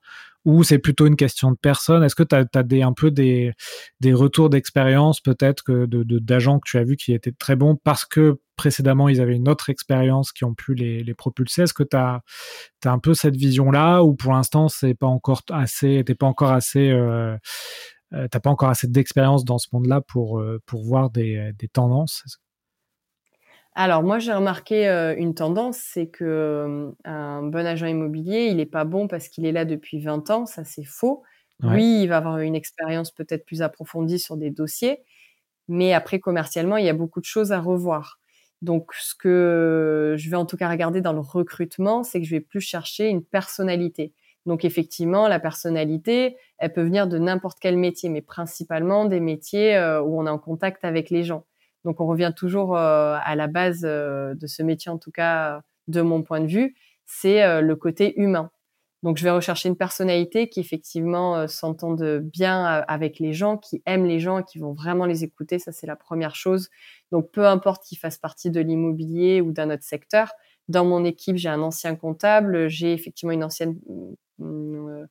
[0.44, 2.04] Ou c'est plutôt une question de personne.
[2.04, 3.54] Est-ce que tu as, des, un peu des,
[4.02, 7.78] des retours d'expérience peut-être que de, d'agents que tu as vus qui étaient très bons
[7.78, 11.62] parce que précédemment ils avaient une autre expérience qui ont pu les, les propulser?
[11.62, 12.24] Est-ce que tu as,
[12.84, 16.90] un peu cette vision-là ou pour l'instant c'est pas encore assez, t'es pas encore assez,
[16.90, 17.38] euh,
[18.12, 22.22] t'as pas encore assez d'expérience dans ce monde-là pour, pour voir des, des tendances?
[23.76, 28.58] Alors moi j'ai remarqué euh, une tendance, c'est que euh, un bon agent immobilier, il
[28.58, 31.24] n'est pas bon parce qu'il est là depuis 20 ans, ça c'est faux.
[31.64, 35.00] Oui, il va avoir une expérience peut-être plus approfondie sur des dossiers,
[35.68, 38.20] mais après commercialement, il y a beaucoup de choses à revoir.
[38.62, 42.32] Donc, ce que je vais en tout cas regarder dans le recrutement, c'est que je
[42.36, 44.14] vais plus chercher une personnalité.
[44.46, 49.76] Donc, effectivement, la personnalité, elle peut venir de n'importe quel métier, mais principalement des métiers
[49.78, 51.46] euh, où on est en contact avec les gens.
[51.86, 55.62] Donc, on revient toujours euh, à la base euh, de ce métier, en tout cas,
[55.88, 56.76] de mon point de vue,
[57.06, 58.50] c'est le côté humain.
[59.06, 63.56] Donc, je vais rechercher une personnalité qui effectivement euh, s'entende bien euh, avec les gens,
[63.56, 65.60] qui aiment les gens qui vont vraiment les écouter.
[65.60, 66.70] Ça, c'est la première chose.
[67.12, 70.32] Donc, peu importe qu'il fasse partie de l'immobilier ou d'un autre secteur.
[70.70, 73.78] Dans mon équipe, j'ai un ancien comptable, j'ai effectivement une ancienne
[74.40, 75.06] mm,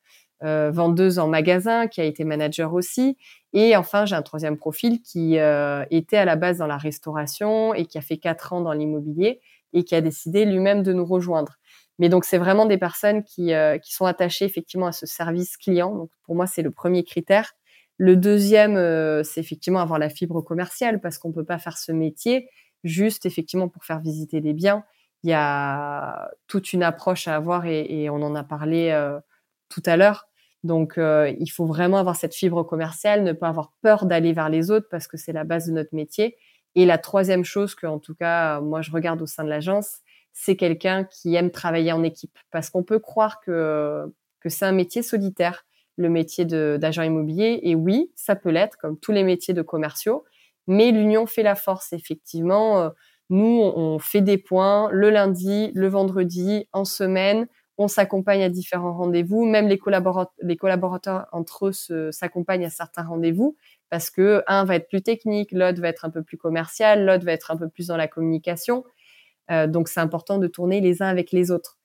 [0.44, 3.16] euh, vendeuse en magasin qui a été manager aussi.
[3.52, 7.86] Et enfin, j'ai un troisième profil qui était à la base dans la restauration et
[7.86, 9.40] qui a fait quatre ans dans l'immobilier
[9.72, 11.58] et qui a décidé lui-même de nous rejoindre.
[11.98, 15.56] Mais donc, c'est vraiment des personnes qui, euh, qui sont attachées effectivement à ce service
[15.56, 15.94] client.
[15.94, 17.52] Donc, pour moi, c'est le premier critère.
[17.98, 21.92] Le deuxième, euh, c'est effectivement avoir la fibre commerciale parce qu'on peut pas faire ce
[21.92, 22.48] métier
[22.82, 24.84] juste effectivement pour faire visiter des biens.
[25.22, 29.18] Il y a toute une approche à avoir et, on en a parlé euh,
[29.68, 30.26] tout à l'heure.
[30.64, 34.70] Donc, il faut vraiment avoir cette fibre commerciale, ne pas avoir peur d'aller vers les
[34.70, 36.36] autres parce que c'est la base de notre métier.
[36.74, 39.98] Et la troisième chose que, en tout cas, moi, je regarde au sein de l'agence,
[40.32, 42.36] c'est quelqu'un qui aime travailler en équipe.
[42.50, 44.04] Parce qu'on peut croire que,
[44.40, 45.64] que c'est un métier solitaire,
[45.96, 47.60] le métier d'agent immobilier.
[47.62, 50.24] Et oui, ça peut l'être, comme tous les métiers de commerciaux.
[50.66, 52.80] Mais l'union fait la force, effectivement.
[52.80, 52.90] Euh,
[53.30, 57.46] nous, on fait des points le lundi, le vendredi, en semaine.
[57.76, 59.44] On s'accompagne à différents rendez-vous.
[59.44, 63.56] Même les collaborateurs, entre eux s'accompagnent à certains rendez-vous
[63.90, 67.24] parce que un va être plus technique, l'autre va être un peu plus commercial, l'autre
[67.24, 68.84] va être un peu plus dans la communication.
[69.50, 71.78] Euh, donc c'est important de tourner les uns avec les autres.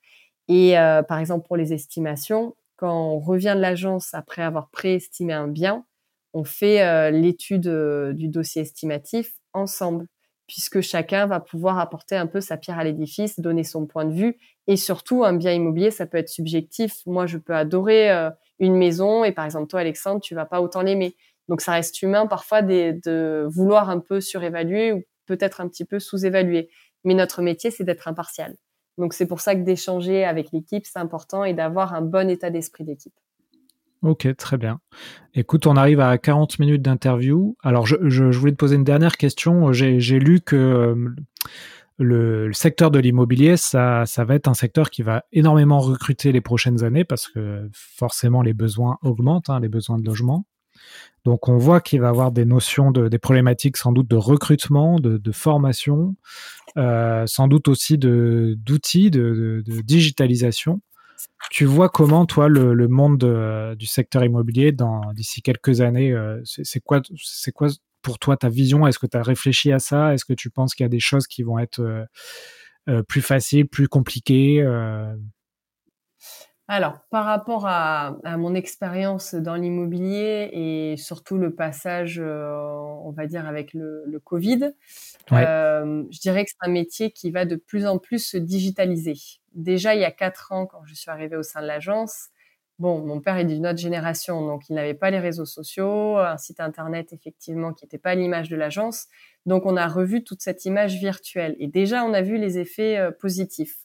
[0.48, 5.32] Et euh, par exemple pour les estimations, quand on revient de l'agence après avoir préestimé
[5.32, 5.84] un bien,
[6.32, 7.68] on fait euh, l'étude
[8.14, 10.06] du dossier estimatif ensemble,
[10.50, 14.12] puisque chacun va pouvoir apporter un peu sa pierre à l'édifice, donner son point de
[14.12, 14.36] vue,
[14.66, 17.06] et surtout un bien immobilier, ça peut être subjectif.
[17.06, 18.10] Moi, je peux adorer
[18.58, 21.14] une maison, et par exemple toi, Alexandre, tu vas pas autant l'aimer.
[21.48, 26.00] Donc ça reste humain parfois de vouloir un peu surévaluer ou peut-être un petit peu
[26.00, 26.68] sous-évaluer.
[27.04, 28.56] Mais notre métier, c'est d'être impartial.
[28.98, 32.50] Donc c'est pour ça que d'échanger avec l'équipe, c'est important et d'avoir un bon état
[32.50, 33.14] d'esprit d'équipe.
[34.02, 34.80] Ok, très bien.
[35.34, 37.56] Écoute, on arrive à 40 minutes d'interview.
[37.62, 39.72] Alors, je, voulais te poser une dernière question.
[39.72, 41.14] J'ai lu que euh,
[41.98, 46.40] le, secteur de l'immobilier, ça, ça va être un secteur qui va énormément recruter les
[46.40, 50.46] prochaines années parce que forcément les besoins augmentent, hein, les besoins de logement.
[51.24, 54.16] Donc on voit qu'il va y avoir des notions de des problématiques sans doute de
[54.16, 56.16] recrutement, de, formation,
[56.78, 60.80] euh, sans doute aussi de d'outils, de, digitalisation.
[61.50, 64.74] Tu vois comment toi le, monde du secteur immobilier
[65.14, 67.68] d'ici quelques années, euh, c'est quoi c'est quoi
[68.02, 68.86] pour toi ta vision?
[68.86, 70.14] Est-ce que tu as réfléchi à ça?
[70.14, 71.80] Est-ce que tu penses qu'il y a des choses qui vont être
[72.88, 74.62] euh, plus faciles, plus compliquées
[76.72, 82.48] alors, par rapport à, mon expérience dans l'immobilier et surtout le passage, euh,
[83.02, 84.70] on va dire, avec le, Covid,
[85.32, 89.14] euh, je dirais que c'est un métier qui va de plus en plus se digitaliser.
[89.52, 92.28] Déjà, il y a quatre ans, quand je suis arrivée au sein de l'agence,
[92.78, 96.38] bon, mon père est d'une autre génération, donc il n'avait pas les réseaux sociaux, un
[96.38, 99.06] site internet effectivement qui n'était pas l'image de l'agence.
[99.46, 102.98] Donc, on a revu toute cette image virtuelle et déjà, on a vu les effets
[102.98, 103.76] euh, positifs.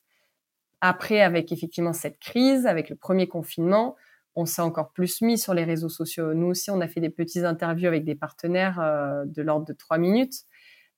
[0.81, 3.95] Après, avec effectivement cette crise, avec le premier confinement,
[4.35, 6.33] on s'est encore plus mis sur les réseaux sociaux.
[6.33, 9.73] Nous aussi, on a fait des petites interviews avec des partenaires euh, de l'ordre de
[9.73, 10.43] trois minutes.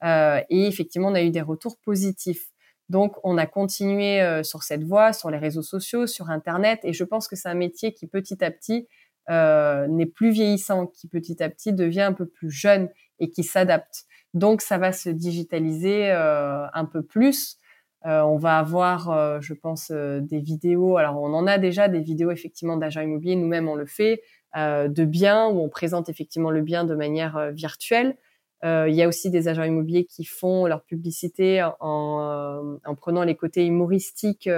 [0.03, 2.49] Euh, et effectivement, on a eu des retours positifs.
[2.89, 6.79] Donc, on a continué euh, sur cette voie, sur les réseaux sociaux, sur Internet.
[6.83, 8.87] Et je pense que c'est un métier qui, petit à petit,
[9.29, 12.89] n'est plus vieillissant, qui petit à petit devient un peu plus jeune
[13.19, 14.05] et qui s'adapte.
[14.33, 17.59] Donc, ça va se digitaliser un peu plus.
[18.05, 20.97] Euh, on va avoir, euh, je pense, euh, des vidéos.
[20.97, 23.35] Alors, on en a déjà des vidéos effectivement d'agents immobiliers.
[23.35, 24.21] Nous-mêmes, on le fait
[24.55, 28.17] de biens où on présente effectivement le bien de manière virtuelle.
[28.63, 33.35] Il y a aussi des agents immobiliers qui font leur publicité en, en prenant les
[33.35, 34.49] côtés humoristiques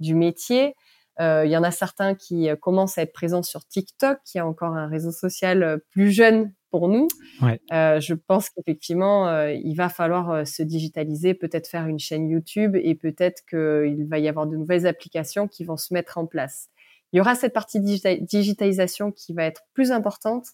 [0.00, 0.74] du métier.
[1.20, 4.74] Il y en a certains qui commencent à être présents sur TikTok, qui est encore
[4.74, 7.06] un réseau social plus jeune pour nous.
[7.72, 12.28] Euh, je pense qu'effectivement, euh, il va falloir euh, se digitaliser, peut-être faire une chaîne
[12.28, 16.26] YouTube et peut-être qu'il va y avoir de nouvelles applications qui vont se mettre en
[16.26, 16.70] place.
[17.12, 20.46] Il y aura cette partie digitalisation qui va être plus importante,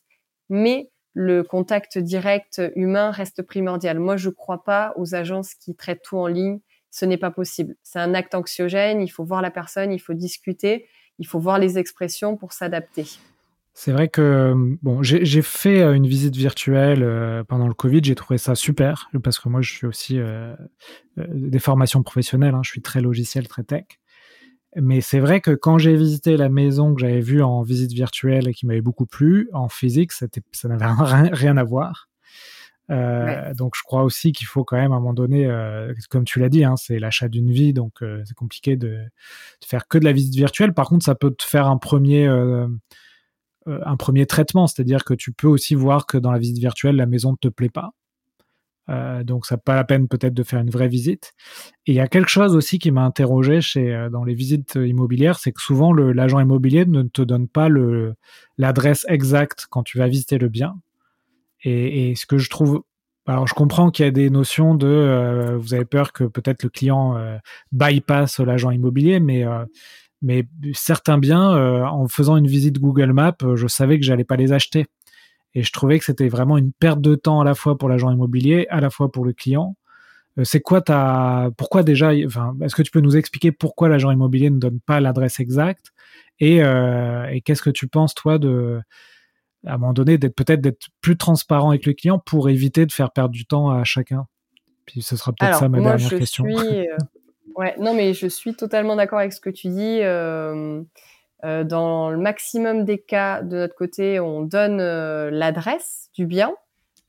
[0.49, 3.99] mais le contact direct humain reste primordial.
[3.99, 6.61] Moi, je ne crois pas aux agences qui traitent tout en ligne.
[6.91, 7.75] Ce n'est pas possible.
[7.83, 9.01] C'est un acte anxiogène.
[9.03, 10.87] Il faut voir la personne, il faut discuter,
[11.19, 13.07] il faut voir les expressions pour s'adapter.
[13.75, 18.01] C'est vrai que bon, j'ai fait une visite virtuelle pendant le Covid.
[18.03, 20.19] J'ai trouvé ça super parce que moi, je suis aussi
[21.17, 22.55] des formations professionnelles.
[22.55, 23.85] Hein, je suis très logiciel, très tech.
[24.77, 28.49] Mais c'est vrai que quand j'ai visité la maison que j'avais vue en visite virtuelle
[28.49, 30.29] et qui m'avait beaucoup plu, en physique, ça
[30.64, 30.85] n'avait
[31.33, 32.09] rien, à voir.
[32.91, 36.25] Euh, donc je crois aussi qu'il faut quand même à un moment donné, euh, comme
[36.25, 39.89] tu l'as dit, hein, c'est l'achat d'une vie, donc euh, c'est compliqué de, de, faire
[39.89, 40.73] que de la visite virtuelle.
[40.73, 45.49] Par contre, ça peut te faire un premier, un premier traitement, c'est-à-dire que tu peux
[45.49, 47.93] aussi voir que dans la visite virtuelle, la maison ne te plaît pas.
[48.91, 51.34] Euh, donc ça pas la peine peut-être de faire une vraie visite.
[51.86, 54.76] Et il y a quelque chose aussi qui m'a interrogé chez euh, dans les visites
[54.76, 57.68] immobilières, c'est que souvent l'agent immobilier ne te donne pas
[58.57, 60.76] l'adresse exacte quand tu vas visiter le bien.
[61.62, 62.82] Et, et ce que je trouve
[63.26, 66.62] alors je comprends qu'il y a des notions de euh, vous avez peur que peut-être
[66.62, 67.14] le client
[67.72, 69.45] bypass l'agent immobilier, mais
[70.22, 74.53] mais certains biens, en faisant une visite Google Maps, je savais que j'allais pas les
[74.53, 74.86] acheter.
[75.55, 78.11] Et je trouvais que c'était vraiment une perte de temps à la fois pour l'agent
[78.11, 79.77] immobilier, à la fois pour le client.
[80.39, 84.11] Euh, c'est quoi ta, pourquoi déjà, enfin, est-ce que tu peux nous expliquer pourquoi l'agent
[84.11, 85.93] immobilier ne donne pas l'adresse exacte?
[86.41, 88.81] Et, euh, et qu'est-ce que tu penses toi de,
[89.67, 92.93] à un moment donné, d'être peut-être d'être plus transparent avec le client pour éviter de
[92.93, 94.27] faire perdre du temps à chacun?
[94.87, 96.45] Puis ce sera peut-être ça ma dernière question.
[96.45, 96.97] Suis, euh,
[97.57, 100.01] ouais, non, mais je suis totalement d'accord avec ce que tu dis.
[100.03, 100.83] Euh,
[101.45, 106.53] euh, dans le maximum des cas, de notre côté, on donne euh, l'adresse du bien.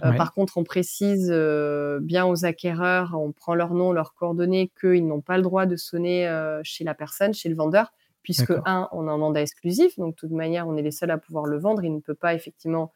[0.05, 5.05] Euh, par contre, on précise bien aux acquéreurs, on prend leur nom, leurs coordonnées, qu'ils
[5.05, 6.25] n'ont pas le droit de sonner
[6.63, 7.91] chez la personne, chez le vendeur,
[8.23, 11.11] puisque un, on a un mandat exclusif, donc de toute manière, on est les seuls
[11.11, 11.83] à pouvoir le vendre.
[11.83, 12.93] Il ne peut pas effectivement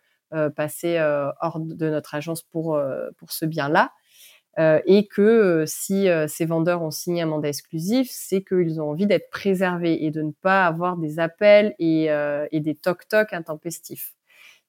[0.55, 0.97] passer
[1.41, 2.79] hors de notre agence pour
[3.17, 3.91] pour ce bien-là.
[4.60, 8.80] Euh, et que euh, si euh, ces vendeurs ont signé un mandat exclusif, c'est qu'ils
[8.80, 12.10] ont envie d'être préservés et de ne pas avoir des appels et,
[12.51, 14.14] et des toc-toc intempestifs.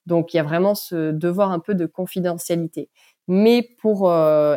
[0.05, 2.89] Donc il y a vraiment ce devoir un peu de confidentialité.
[3.27, 4.11] Mais pour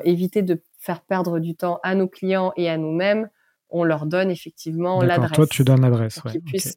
[0.04, 3.28] éviter de faire perdre du temps à nos clients et à nous-mêmes,
[3.70, 5.32] on leur donne effectivement l'adresse.
[5.32, 6.20] Toi, tu donnes l'adresse.
[6.20, 6.76] Pour qu'ils puissent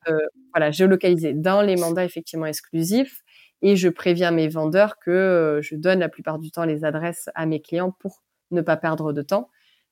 [0.54, 3.24] voilà, géolocaliser dans les mandats effectivement exclusifs.
[3.62, 7.46] Et je préviens mes vendeurs que je donne la plupart du temps les adresses à
[7.46, 9.50] mes clients pour ne pas perdre de temps.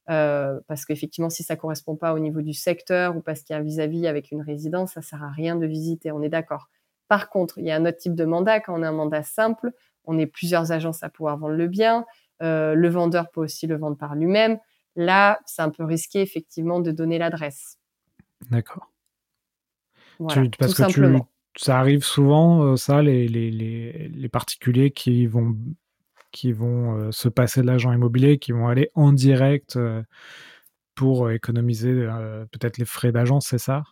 [0.10, 3.58] Euh, parce qu'effectivement, si ça correspond pas au niveau du secteur ou parce qu'il y
[3.58, 6.12] a un vis-à-vis avec une résidence, ça sert à rien de visiter.
[6.12, 6.70] On est d'accord.
[7.08, 8.60] Par contre, il y a un autre type de mandat.
[8.60, 9.72] Quand on a un mandat simple,
[10.06, 12.06] on est plusieurs agences à pouvoir vendre le bien.
[12.42, 14.58] Euh, le vendeur peut aussi le vendre par lui-même.
[14.96, 17.78] Là, c'est un peu risqué effectivement de donner l'adresse.
[18.50, 18.92] D'accord.
[20.18, 21.02] parce que tu,
[21.56, 25.56] ça arrive souvent, euh, ça, les, les, les, particuliers qui vont
[26.32, 30.02] qui vont euh, se passer de l'agent immobilier, qui vont aller en direct euh,
[30.96, 32.08] pour euh, économiser
[32.52, 33.84] peut-être les frais d'agence, c'est ça?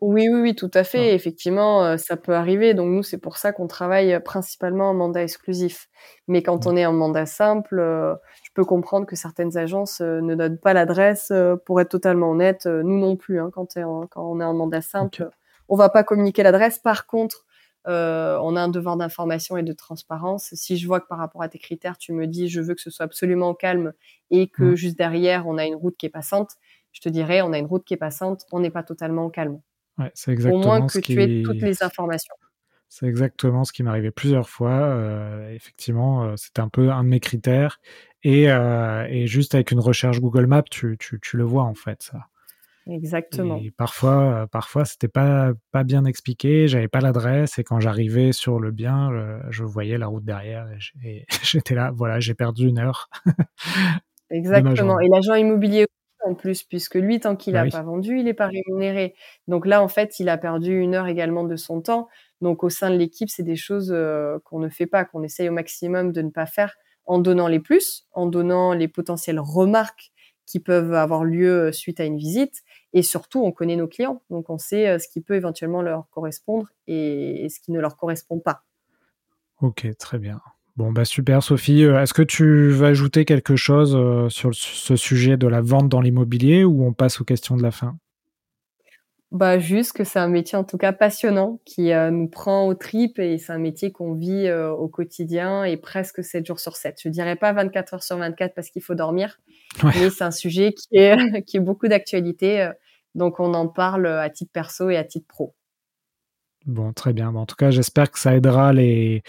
[0.00, 1.14] Oui, oui, oui, tout à fait.
[1.14, 2.74] Effectivement, ça peut arriver.
[2.74, 5.88] Donc nous, c'est pour ça qu'on travaille principalement en mandat exclusif.
[6.28, 10.58] Mais quand on est en mandat simple, je peux comprendre que certaines agences ne donnent
[10.58, 11.32] pas l'adresse.
[11.64, 13.40] pour être totalement honnête, nous non plus.
[13.40, 15.30] Hein, quand, on est en mandat simple,
[15.70, 16.78] on va pas communiquer l'adresse.
[16.78, 17.46] Par contre,
[17.86, 20.50] euh, on a un devoir d'information et de transparence.
[20.54, 22.80] Si je vois que par rapport à tes critères, tu me dis je veux que
[22.80, 23.92] ce soit absolument calme
[24.30, 24.76] et que mmh.
[24.76, 26.52] juste derrière on a une route qui est passante,
[26.92, 29.60] je te dirais on a une route qui est passante, on n'est pas totalement calme.
[29.98, 32.34] Ouais, c'est exactement Au moins que tu aies toutes les informations.
[32.88, 34.70] C'est exactement ce qui m'est arrivé plusieurs fois.
[34.70, 37.80] Euh, effectivement, euh, c'était un peu un de mes critères.
[38.22, 38.46] Et,
[39.26, 42.28] juste avec une recherche Google Maps, tu, tu le vois en fait ça.
[42.86, 43.58] Exactement.
[43.62, 48.32] Et parfois, euh, parfois c'était pas pas bien expliqué, j'avais pas l'adresse et quand j'arrivais
[48.32, 49.10] sur le bien,
[49.48, 50.66] je, voyais la route derrière
[51.02, 53.08] et j'étais là, voilà, j'ai perdu une heure.
[54.30, 55.00] Exactement.
[55.00, 55.86] Et l'agent immobilier
[56.24, 59.14] en plus, puisque lui, tant qu'il n'a bah pas vendu, il n'est pas rémunéré.
[59.46, 62.08] Donc là, en fait, il a perdu une heure également de son temps.
[62.40, 65.48] Donc au sein de l'équipe, c'est des choses euh, qu'on ne fait pas, qu'on essaye
[65.48, 66.74] au maximum de ne pas faire
[67.06, 70.12] en donnant les plus, en donnant les potentielles remarques
[70.46, 72.62] qui peuvent avoir lieu euh, suite à une visite.
[72.94, 76.08] Et surtout, on connaît nos clients, donc on sait euh, ce qui peut éventuellement leur
[76.10, 78.62] correspondre et ce qui ne leur correspond pas.
[79.60, 80.40] Ok, très bien.
[80.76, 81.84] Bon, bah super, Sophie.
[81.84, 83.98] Euh, est-ce que tu vas ajouter quelque chose
[84.32, 87.70] sur ce sujet de la vente dans l'immobilier ou on passe aux questions de la
[87.70, 87.96] fin?
[89.34, 92.74] Bah juste que c'est un métier en tout cas passionnant qui euh, nous prend aux
[92.74, 96.76] tripes et c'est un métier qu'on vit euh, au quotidien et presque 7 jours sur
[96.76, 96.98] 7.
[97.02, 99.40] Je dirais pas 24 heures sur 24 parce qu'il faut dormir,
[99.82, 101.16] mais c'est un sujet qui est
[101.46, 102.72] qui est beaucoup d'actualité euh,
[103.14, 105.54] donc on en parle à titre perso et à titre pro.
[106.66, 107.34] Bon, très bien.
[107.34, 109.22] En tout cas, j'espère que ça aidera les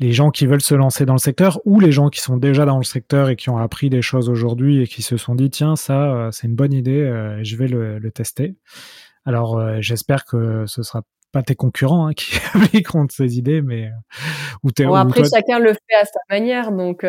[0.00, 2.78] gens qui veulent se lancer dans le secteur ou les gens qui sont déjà dans
[2.78, 5.76] le secteur et qui ont appris des choses aujourd'hui et qui se sont dit tiens
[5.76, 8.56] ça c'est une bonne idée, je vais le, le tester.
[9.24, 11.02] Alors euh, j'espère que ce sera
[11.32, 13.90] pas tes concurrents hein, qui appliqueront ces idées, mais
[14.62, 17.04] ou bon, après chacun le fait à sa manière, donc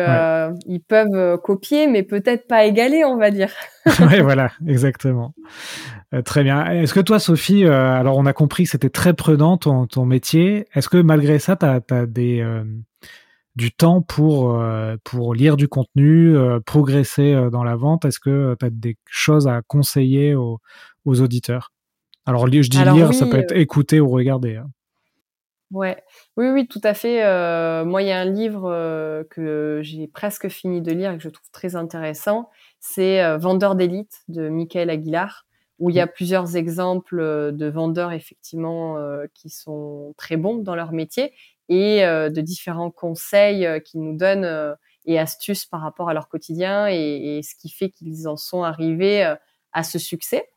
[0.66, 3.50] ils peuvent copier, mais peut-être pas égaler, on va dire.
[4.00, 5.34] oui, voilà, exactement.
[6.24, 6.64] très bien.
[6.66, 10.66] Est-ce que toi, Sophie, alors on a compris que c'était très prudent ton, ton métier.
[10.74, 12.42] Est-ce que malgré ça, tu as, des
[13.56, 18.04] du temps pour, euh, pour lire du contenu, euh, progresser euh, dans la vente?
[18.04, 20.60] Est-ce que tu as des choses à conseiller aux,
[21.04, 21.72] aux auditeurs?
[22.26, 24.56] Alors, je dis lire, ça peut être écouter ou regarder.
[24.56, 24.66] Hein.
[25.70, 26.02] Ouais,
[26.36, 27.22] oui, oui, tout à fait.
[27.84, 31.30] moi, il y a un livre que j'ai presque fini de lire et que je
[31.30, 32.50] trouve très intéressant.
[32.80, 35.46] C'est Vendeur d'élite de Michael Aguilar,
[35.78, 36.12] où il y a mmh.
[36.14, 37.16] plusieurs exemples
[37.52, 38.98] de vendeurs effectivement
[39.34, 41.32] qui sont très bons dans leur métier
[41.68, 44.74] et euh, de différents conseils euh, qu'ils nous donnent euh,
[45.06, 49.34] et astuces par rapport à leur quotidien et, ce qui fait qu'ils en sont arrivés
[49.72, 50.48] à ce succès.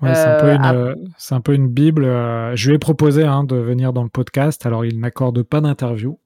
[0.00, 2.04] C'est un, peu une bible.
[2.54, 4.66] je lui ai proposé hein, de venir dans le podcast.
[4.66, 6.18] Alors, il n'accorde pas d'interview.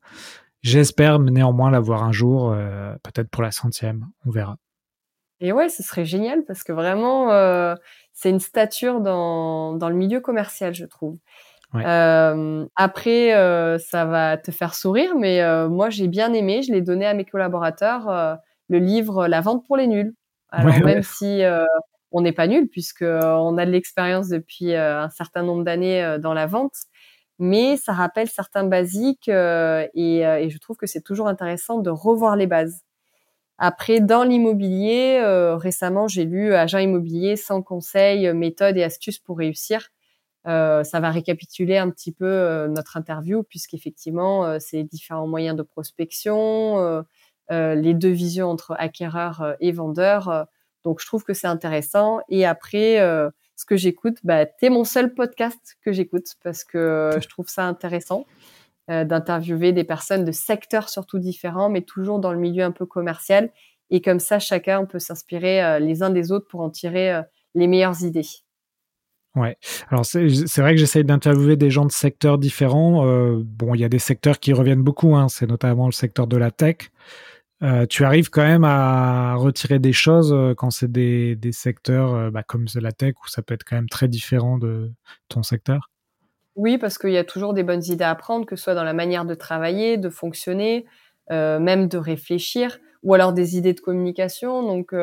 [0.62, 2.56] J'espère néanmoins l'avoir un jour,
[3.02, 4.06] peut-être pour la centième.
[4.24, 4.56] On verra.
[5.40, 7.28] Et ouais, ce serait génial parce que vraiment,
[8.14, 11.18] c'est une stature dans, dans, le milieu commercial, je trouve.
[11.74, 16.62] Euh, après, euh, ça va te faire sourire, mais euh, moi j'ai bien aimé.
[16.62, 18.38] Je l'ai donné à mes collaborateurs
[18.68, 20.14] le livre La vente pour les nuls.
[20.50, 21.42] Alors même si
[22.16, 26.34] on n'est pas nul puisque on a de l'expérience depuis un certain nombre d'années dans
[26.34, 26.74] la vente,
[27.38, 32.46] mais ça rappelle certains basiques et, je trouve que c'est toujours intéressant de revoir les
[32.46, 32.82] bases.
[33.58, 35.20] Après, dans l'immobilier,
[35.56, 39.90] récemment, j'ai lu Agent immobilier sans conseils, méthodes et astuces pour réussir
[40.46, 45.56] euh, ça va récapituler un petit peu euh, notre interview, puisqu'effectivement, euh, c'est différents moyens
[45.56, 47.04] de prospection,
[47.50, 50.46] les deux visions entre acquéreurs et vendeurs.
[50.86, 52.20] Donc, je trouve que c'est intéressant.
[52.28, 52.98] Et après,
[53.56, 57.64] ce que j'écoute, bah, t'es mon seul podcast que j'écoute parce que je trouve ça
[57.64, 58.24] intéressant
[58.88, 63.50] d'interviewer des personnes de secteurs surtout différents, mais toujours dans le milieu un peu commercial.
[63.90, 67.20] Et comme ça, chacun peut s'inspirer les uns des autres pour en tirer
[67.56, 68.28] les meilleures idées.
[69.36, 69.58] Ouais.
[69.90, 73.06] Alors c'est vrai que j'essaye d'interviewer des gens de secteurs différents.
[73.06, 75.14] Euh, bon, il y a des secteurs qui reviennent beaucoup.
[75.14, 75.28] Hein.
[75.28, 76.76] C'est notamment le secteur de la tech.
[77.62, 82.30] Euh, tu arrives quand même à retirer des choses euh, quand c'est des, des, secteurs
[82.30, 84.92] bah, comme la tech où ça peut être quand même très différent de
[85.28, 85.90] ton secteur?
[86.54, 88.84] Oui, parce qu'il y a toujours des bonnes idées à prendre, que ce soit dans
[88.84, 90.86] la manière de travailler, de fonctionner,
[91.30, 94.62] même de réfléchir, ou alors des idées de communication.
[94.62, 94.94] Donc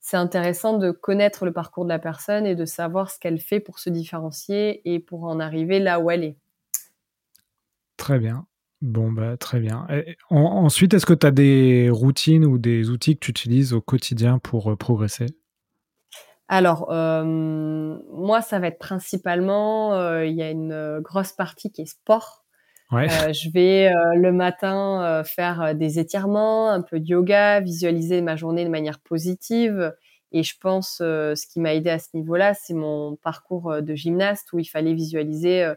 [0.00, 3.58] c'est intéressant de connaître le parcours de la personne et de savoir ce qu'elle fait
[3.58, 6.36] pour se différencier et pour en arriver là où elle est.
[7.96, 8.46] Très bien.
[8.84, 9.86] Bon, bah, très bien.
[10.28, 14.38] ensuite, est-ce que tu as des routines ou des outils que tu utilises au quotidien
[14.38, 15.24] pour euh, progresser?
[16.48, 17.24] Alors, euh,
[18.12, 22.44] moi, ça va être principalement, euh, il y a une grosse partie qui est sport.
[22.92, 28.20] Euh, je vais euh, le matin euh, faire des étirements, un peu de yoga, visualiser
[28.20, 29.94] ma journée de manière positive.
[30.30, 34.52] Et je pense ce qui m'a aidé à ce niveau-là, c'est mon parcours de gymnaste
[34.52, 35.72] où il fallait visualiser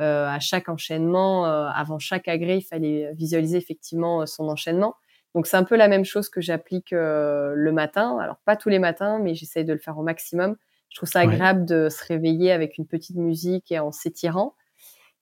[0.00, 4.94] à chaque enchaînement, avant chaque agré, il fallait visualiser effectivement son enchaînement.
[5.34, 8.18] Donc c'est un peu la même chose que j'applique le matin.
[8.18, 10.56] Alors pas tous les matins, mais j'essaye de le faire au maximum.
[10.90, 14.54] Je trouve ça agréable de se réveiller avec une petite musique et en s'étirant.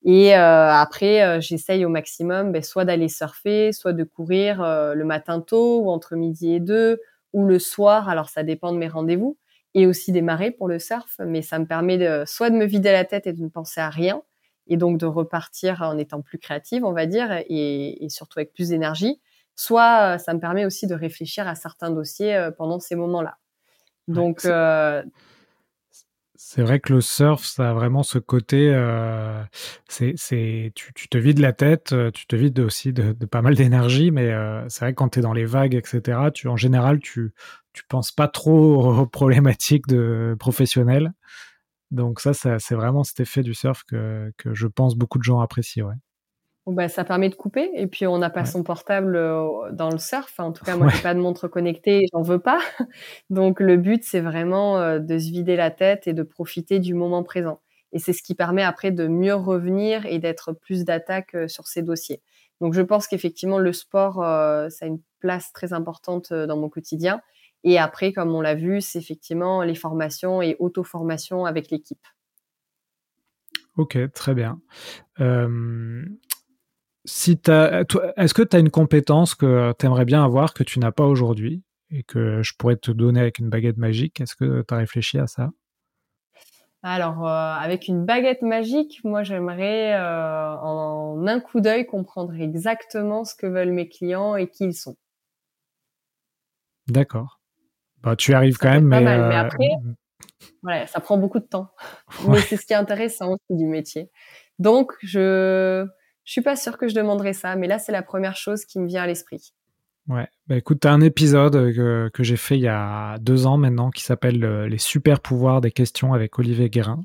[0.05, 4.95] Et euh, après, euh, j'essaye au maximum ben, soit d'aller surfer, soit de courir euh,
[4.95, 7.01] le matin tôt ou entre midi et deux,
[7.33, 8.09] ou le soir.
[8.09, 9.37] Alors ça dépend de mes rendez-vous
[9.75, 11.17] et aussi des marées pour le surf.
[11.27, 13.81] Mais ça me permet de, soit de me vider la tête et de ne penser
[13.81, 14.23] à rien,
[14.69, 18.53] et donc de repartir en étant plus créative, on va dire, et, et surtout avec
[18.53, 19.21] plus d'énergie.
[19.57, 23.39] Soit ça me permet aussi de réfléchir à certains dossiers pendant ces moments-là.
[24.07, 24.47] Donc
[26.41, 29.43] c'est vrai que le surf, ça a vraiment ce côté, euh,
[29.89, 30.15] c'est,
[30.77, 33.57] tu, tu, te vides la tête, euh, tu te vides aussi de, de pas mal
[33.57, 36.57] d'énergie, mais euh, c'est vrai que quand tu es dans les vagues, etc., tu, en
[36.57, 37.35] général, tu,
[37.73, 41.13] tu penses pas trop aux problématiques de professionnels.
[41.91, 45.25] Donc ça, ça c'est vraiment cet effet du surf que, que je pense beaucoup de
[45.25, 45.95] gens apprécient, ouais.
[46.67, 49.15] Bah, ça permet de couper et puis on n'a pas son portable
[49.73, 50.39] dans le surf.
[50.39, 52.59] En tout cas, moi, j'ai pas de montre connectée, j'en veux pas.
[53.31, 57.23] Donc, le but, c'est vraiment de se vider la tête et de profiter du moment
[57.23, 57.61] présent.
[57.93, 61.81] Et c'est ce qui permet après de mieux revenir et d'être plus d'attaque sur ces
[61.81, 62.21] dossiers.
[62.61, 67.23] Donc, je pense qu'effectivement, le sport, ça a une place très importante dans mon quotidien.
[67.65, 72.07] Et après, comme on l'a vu, c'est effectivement les formations et auto-formation avec l'équipe.
[73.77, 74.61] Ok, très bien.
[75.21, 76.05] Euh,
[77.05, 80.93] si est-ce que tu as une compétence que tu aimerais bien avoir que tu n'as
[80.93, 84.21] pas aujourd'hui et que je pourrais te donner avec une baguette magique?
[84.21, 85.51] Est-ce que tu as réfléchi à ça?
[86.83, 93.47] Alors, avec une baguette magique, moi, j'aimerais en un coup d'œil comprendre exactement ce que
[93.47, 94.97] veulent mes clients et qui ils sont.
[96.87, 97.38] D'accord.
[98.03, 99.69] Bah, tu arrives quand même, mais, mais après,
[100.63, 101.71] voilà, ça prend beaucoup de temps.
[102.29, 104.11] Mais c'est ce qui est intéressant aussi du métier.
[104.59, 105.87] Donc, je
[106.29, 108.79] je suis pas sûre que je demanderai ça, mais là, c'est la première chose qui
[108.79, 109.55] me vient à l'esprit.
[110.09, 113.47] Ouais, bah écoute, tu as un épisode que, que j'ai fait il y a deux
[113.47, 117.03] ans maintenant qui s'appelle euh, Les super pouvoirs des questions avec Olivier Guérin.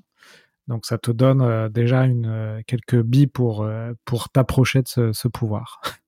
[0.68, 3.66] Donc ça te donne euh, déjà une, euh, quelques billes pour,
[4.04, 5.82] pour t'approcher de ce, ce, pouvoir.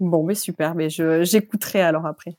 [0.00, 2.38] Bon, mais super, mais j'écouterai alors après.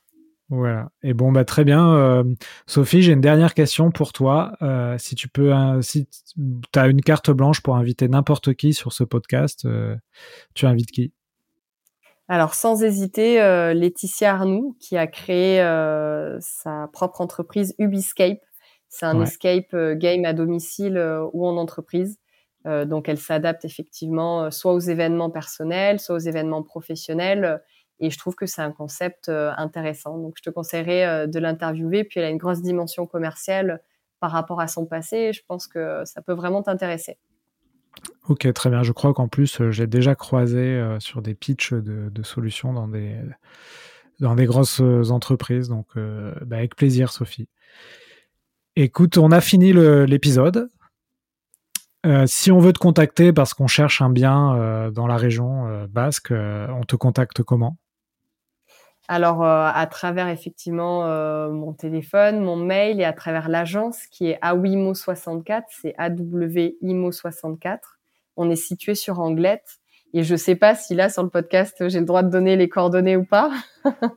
[0.50, 0.88] Voilà.
[1.04, 1.94] Et bon, bah, très bien.
[1.94, 2.24] Euh,
[2.66, 4.52] Sophie, j'ai une dernière question pour toi.
[4.62, 8.92] Euh, si tu peux, si tu as une carte blanche pour inviter n'importe qui sur
[8.92, 9.94] ce podcast, euh,
[10.54, 11.12] tu invites qui?
[12.26, 13.36] Alors, sans hésiter,
[13.74, 15.58] Laetitia Arnoux, qui a créé
[16.40, 18.38] sa propre entreprise Ubiscape.
[18.88, 20.96] C'est un escape game à domicile
[21.32, 22.18] ou en entreprise.
[22.64, 27.60] donc, elle s'adapte effectivement soit aux événements personnels, soit aux événements professionnels
[28.00, 30.18] et je trouve que c'est un concept euh, intéressant.
[30.18, 32.04] Donc, je te conseillerais euh, de l'interviewer.
[32.04, 33.82] Puis, elle a une grosse dimension commerciale
[34.20, 35.32] par rapport à son passé.
[35.34, 37.18] Je pense que ça peut vraiment t'intéresser.
[38.28, 38.82] Ok, très bien.
[38.82, 43.16] Je crois qu'en plus, euh, j'ai déjà croisé sur des pitchs de, solutions dans des,
[44.18, 45.68] dans des grosses entreprises.
[45.68, 47.48] Donc, bah, avec plaisir, Sophie.
[48.76, 50.70] Écoute, on a fini l'épisode.
[52.26, 56.82] si on veut te contacter parce qu'on cherche un bien dans la région basque, on
[56.84, 57.76] te contacte comment?
[59.12, 64.28] Alors, euh, à travers effectivement euh, mon téléphone, mon mail et à travers l'agence qui
[64.28, 67.78] est AWIMO64, c'est AWIMO64.
[68.36, 69.80] On est situé sur Anglette.
[70.14, 72.68] Et je sais pas si là, sur le podcast, j'ai le droit de donner les
[72.68, 73.50] coordonnées ou pas.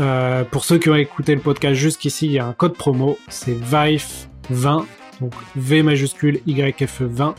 [0.00, 3.16] Euh, pour ceux qui ont écouté le podcast jusqu'ici, il y a un code promo,
[3.28, 4.86] c'est VIFE20
[5.20, 7.34] donc V majuscule YFE20,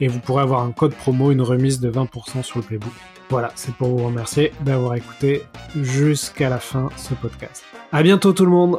[0.00, 2.92] et vous pourrez avoir un code promo, une remise de 20% sur le playbook.
[3.30, 5.42] Voilà, c'est pour vous remercier d'avoir écouté
[5.76, 7.64] jusqu'à la fin ce podcast.
[7.92, 8.78] À bientôt tout le monde!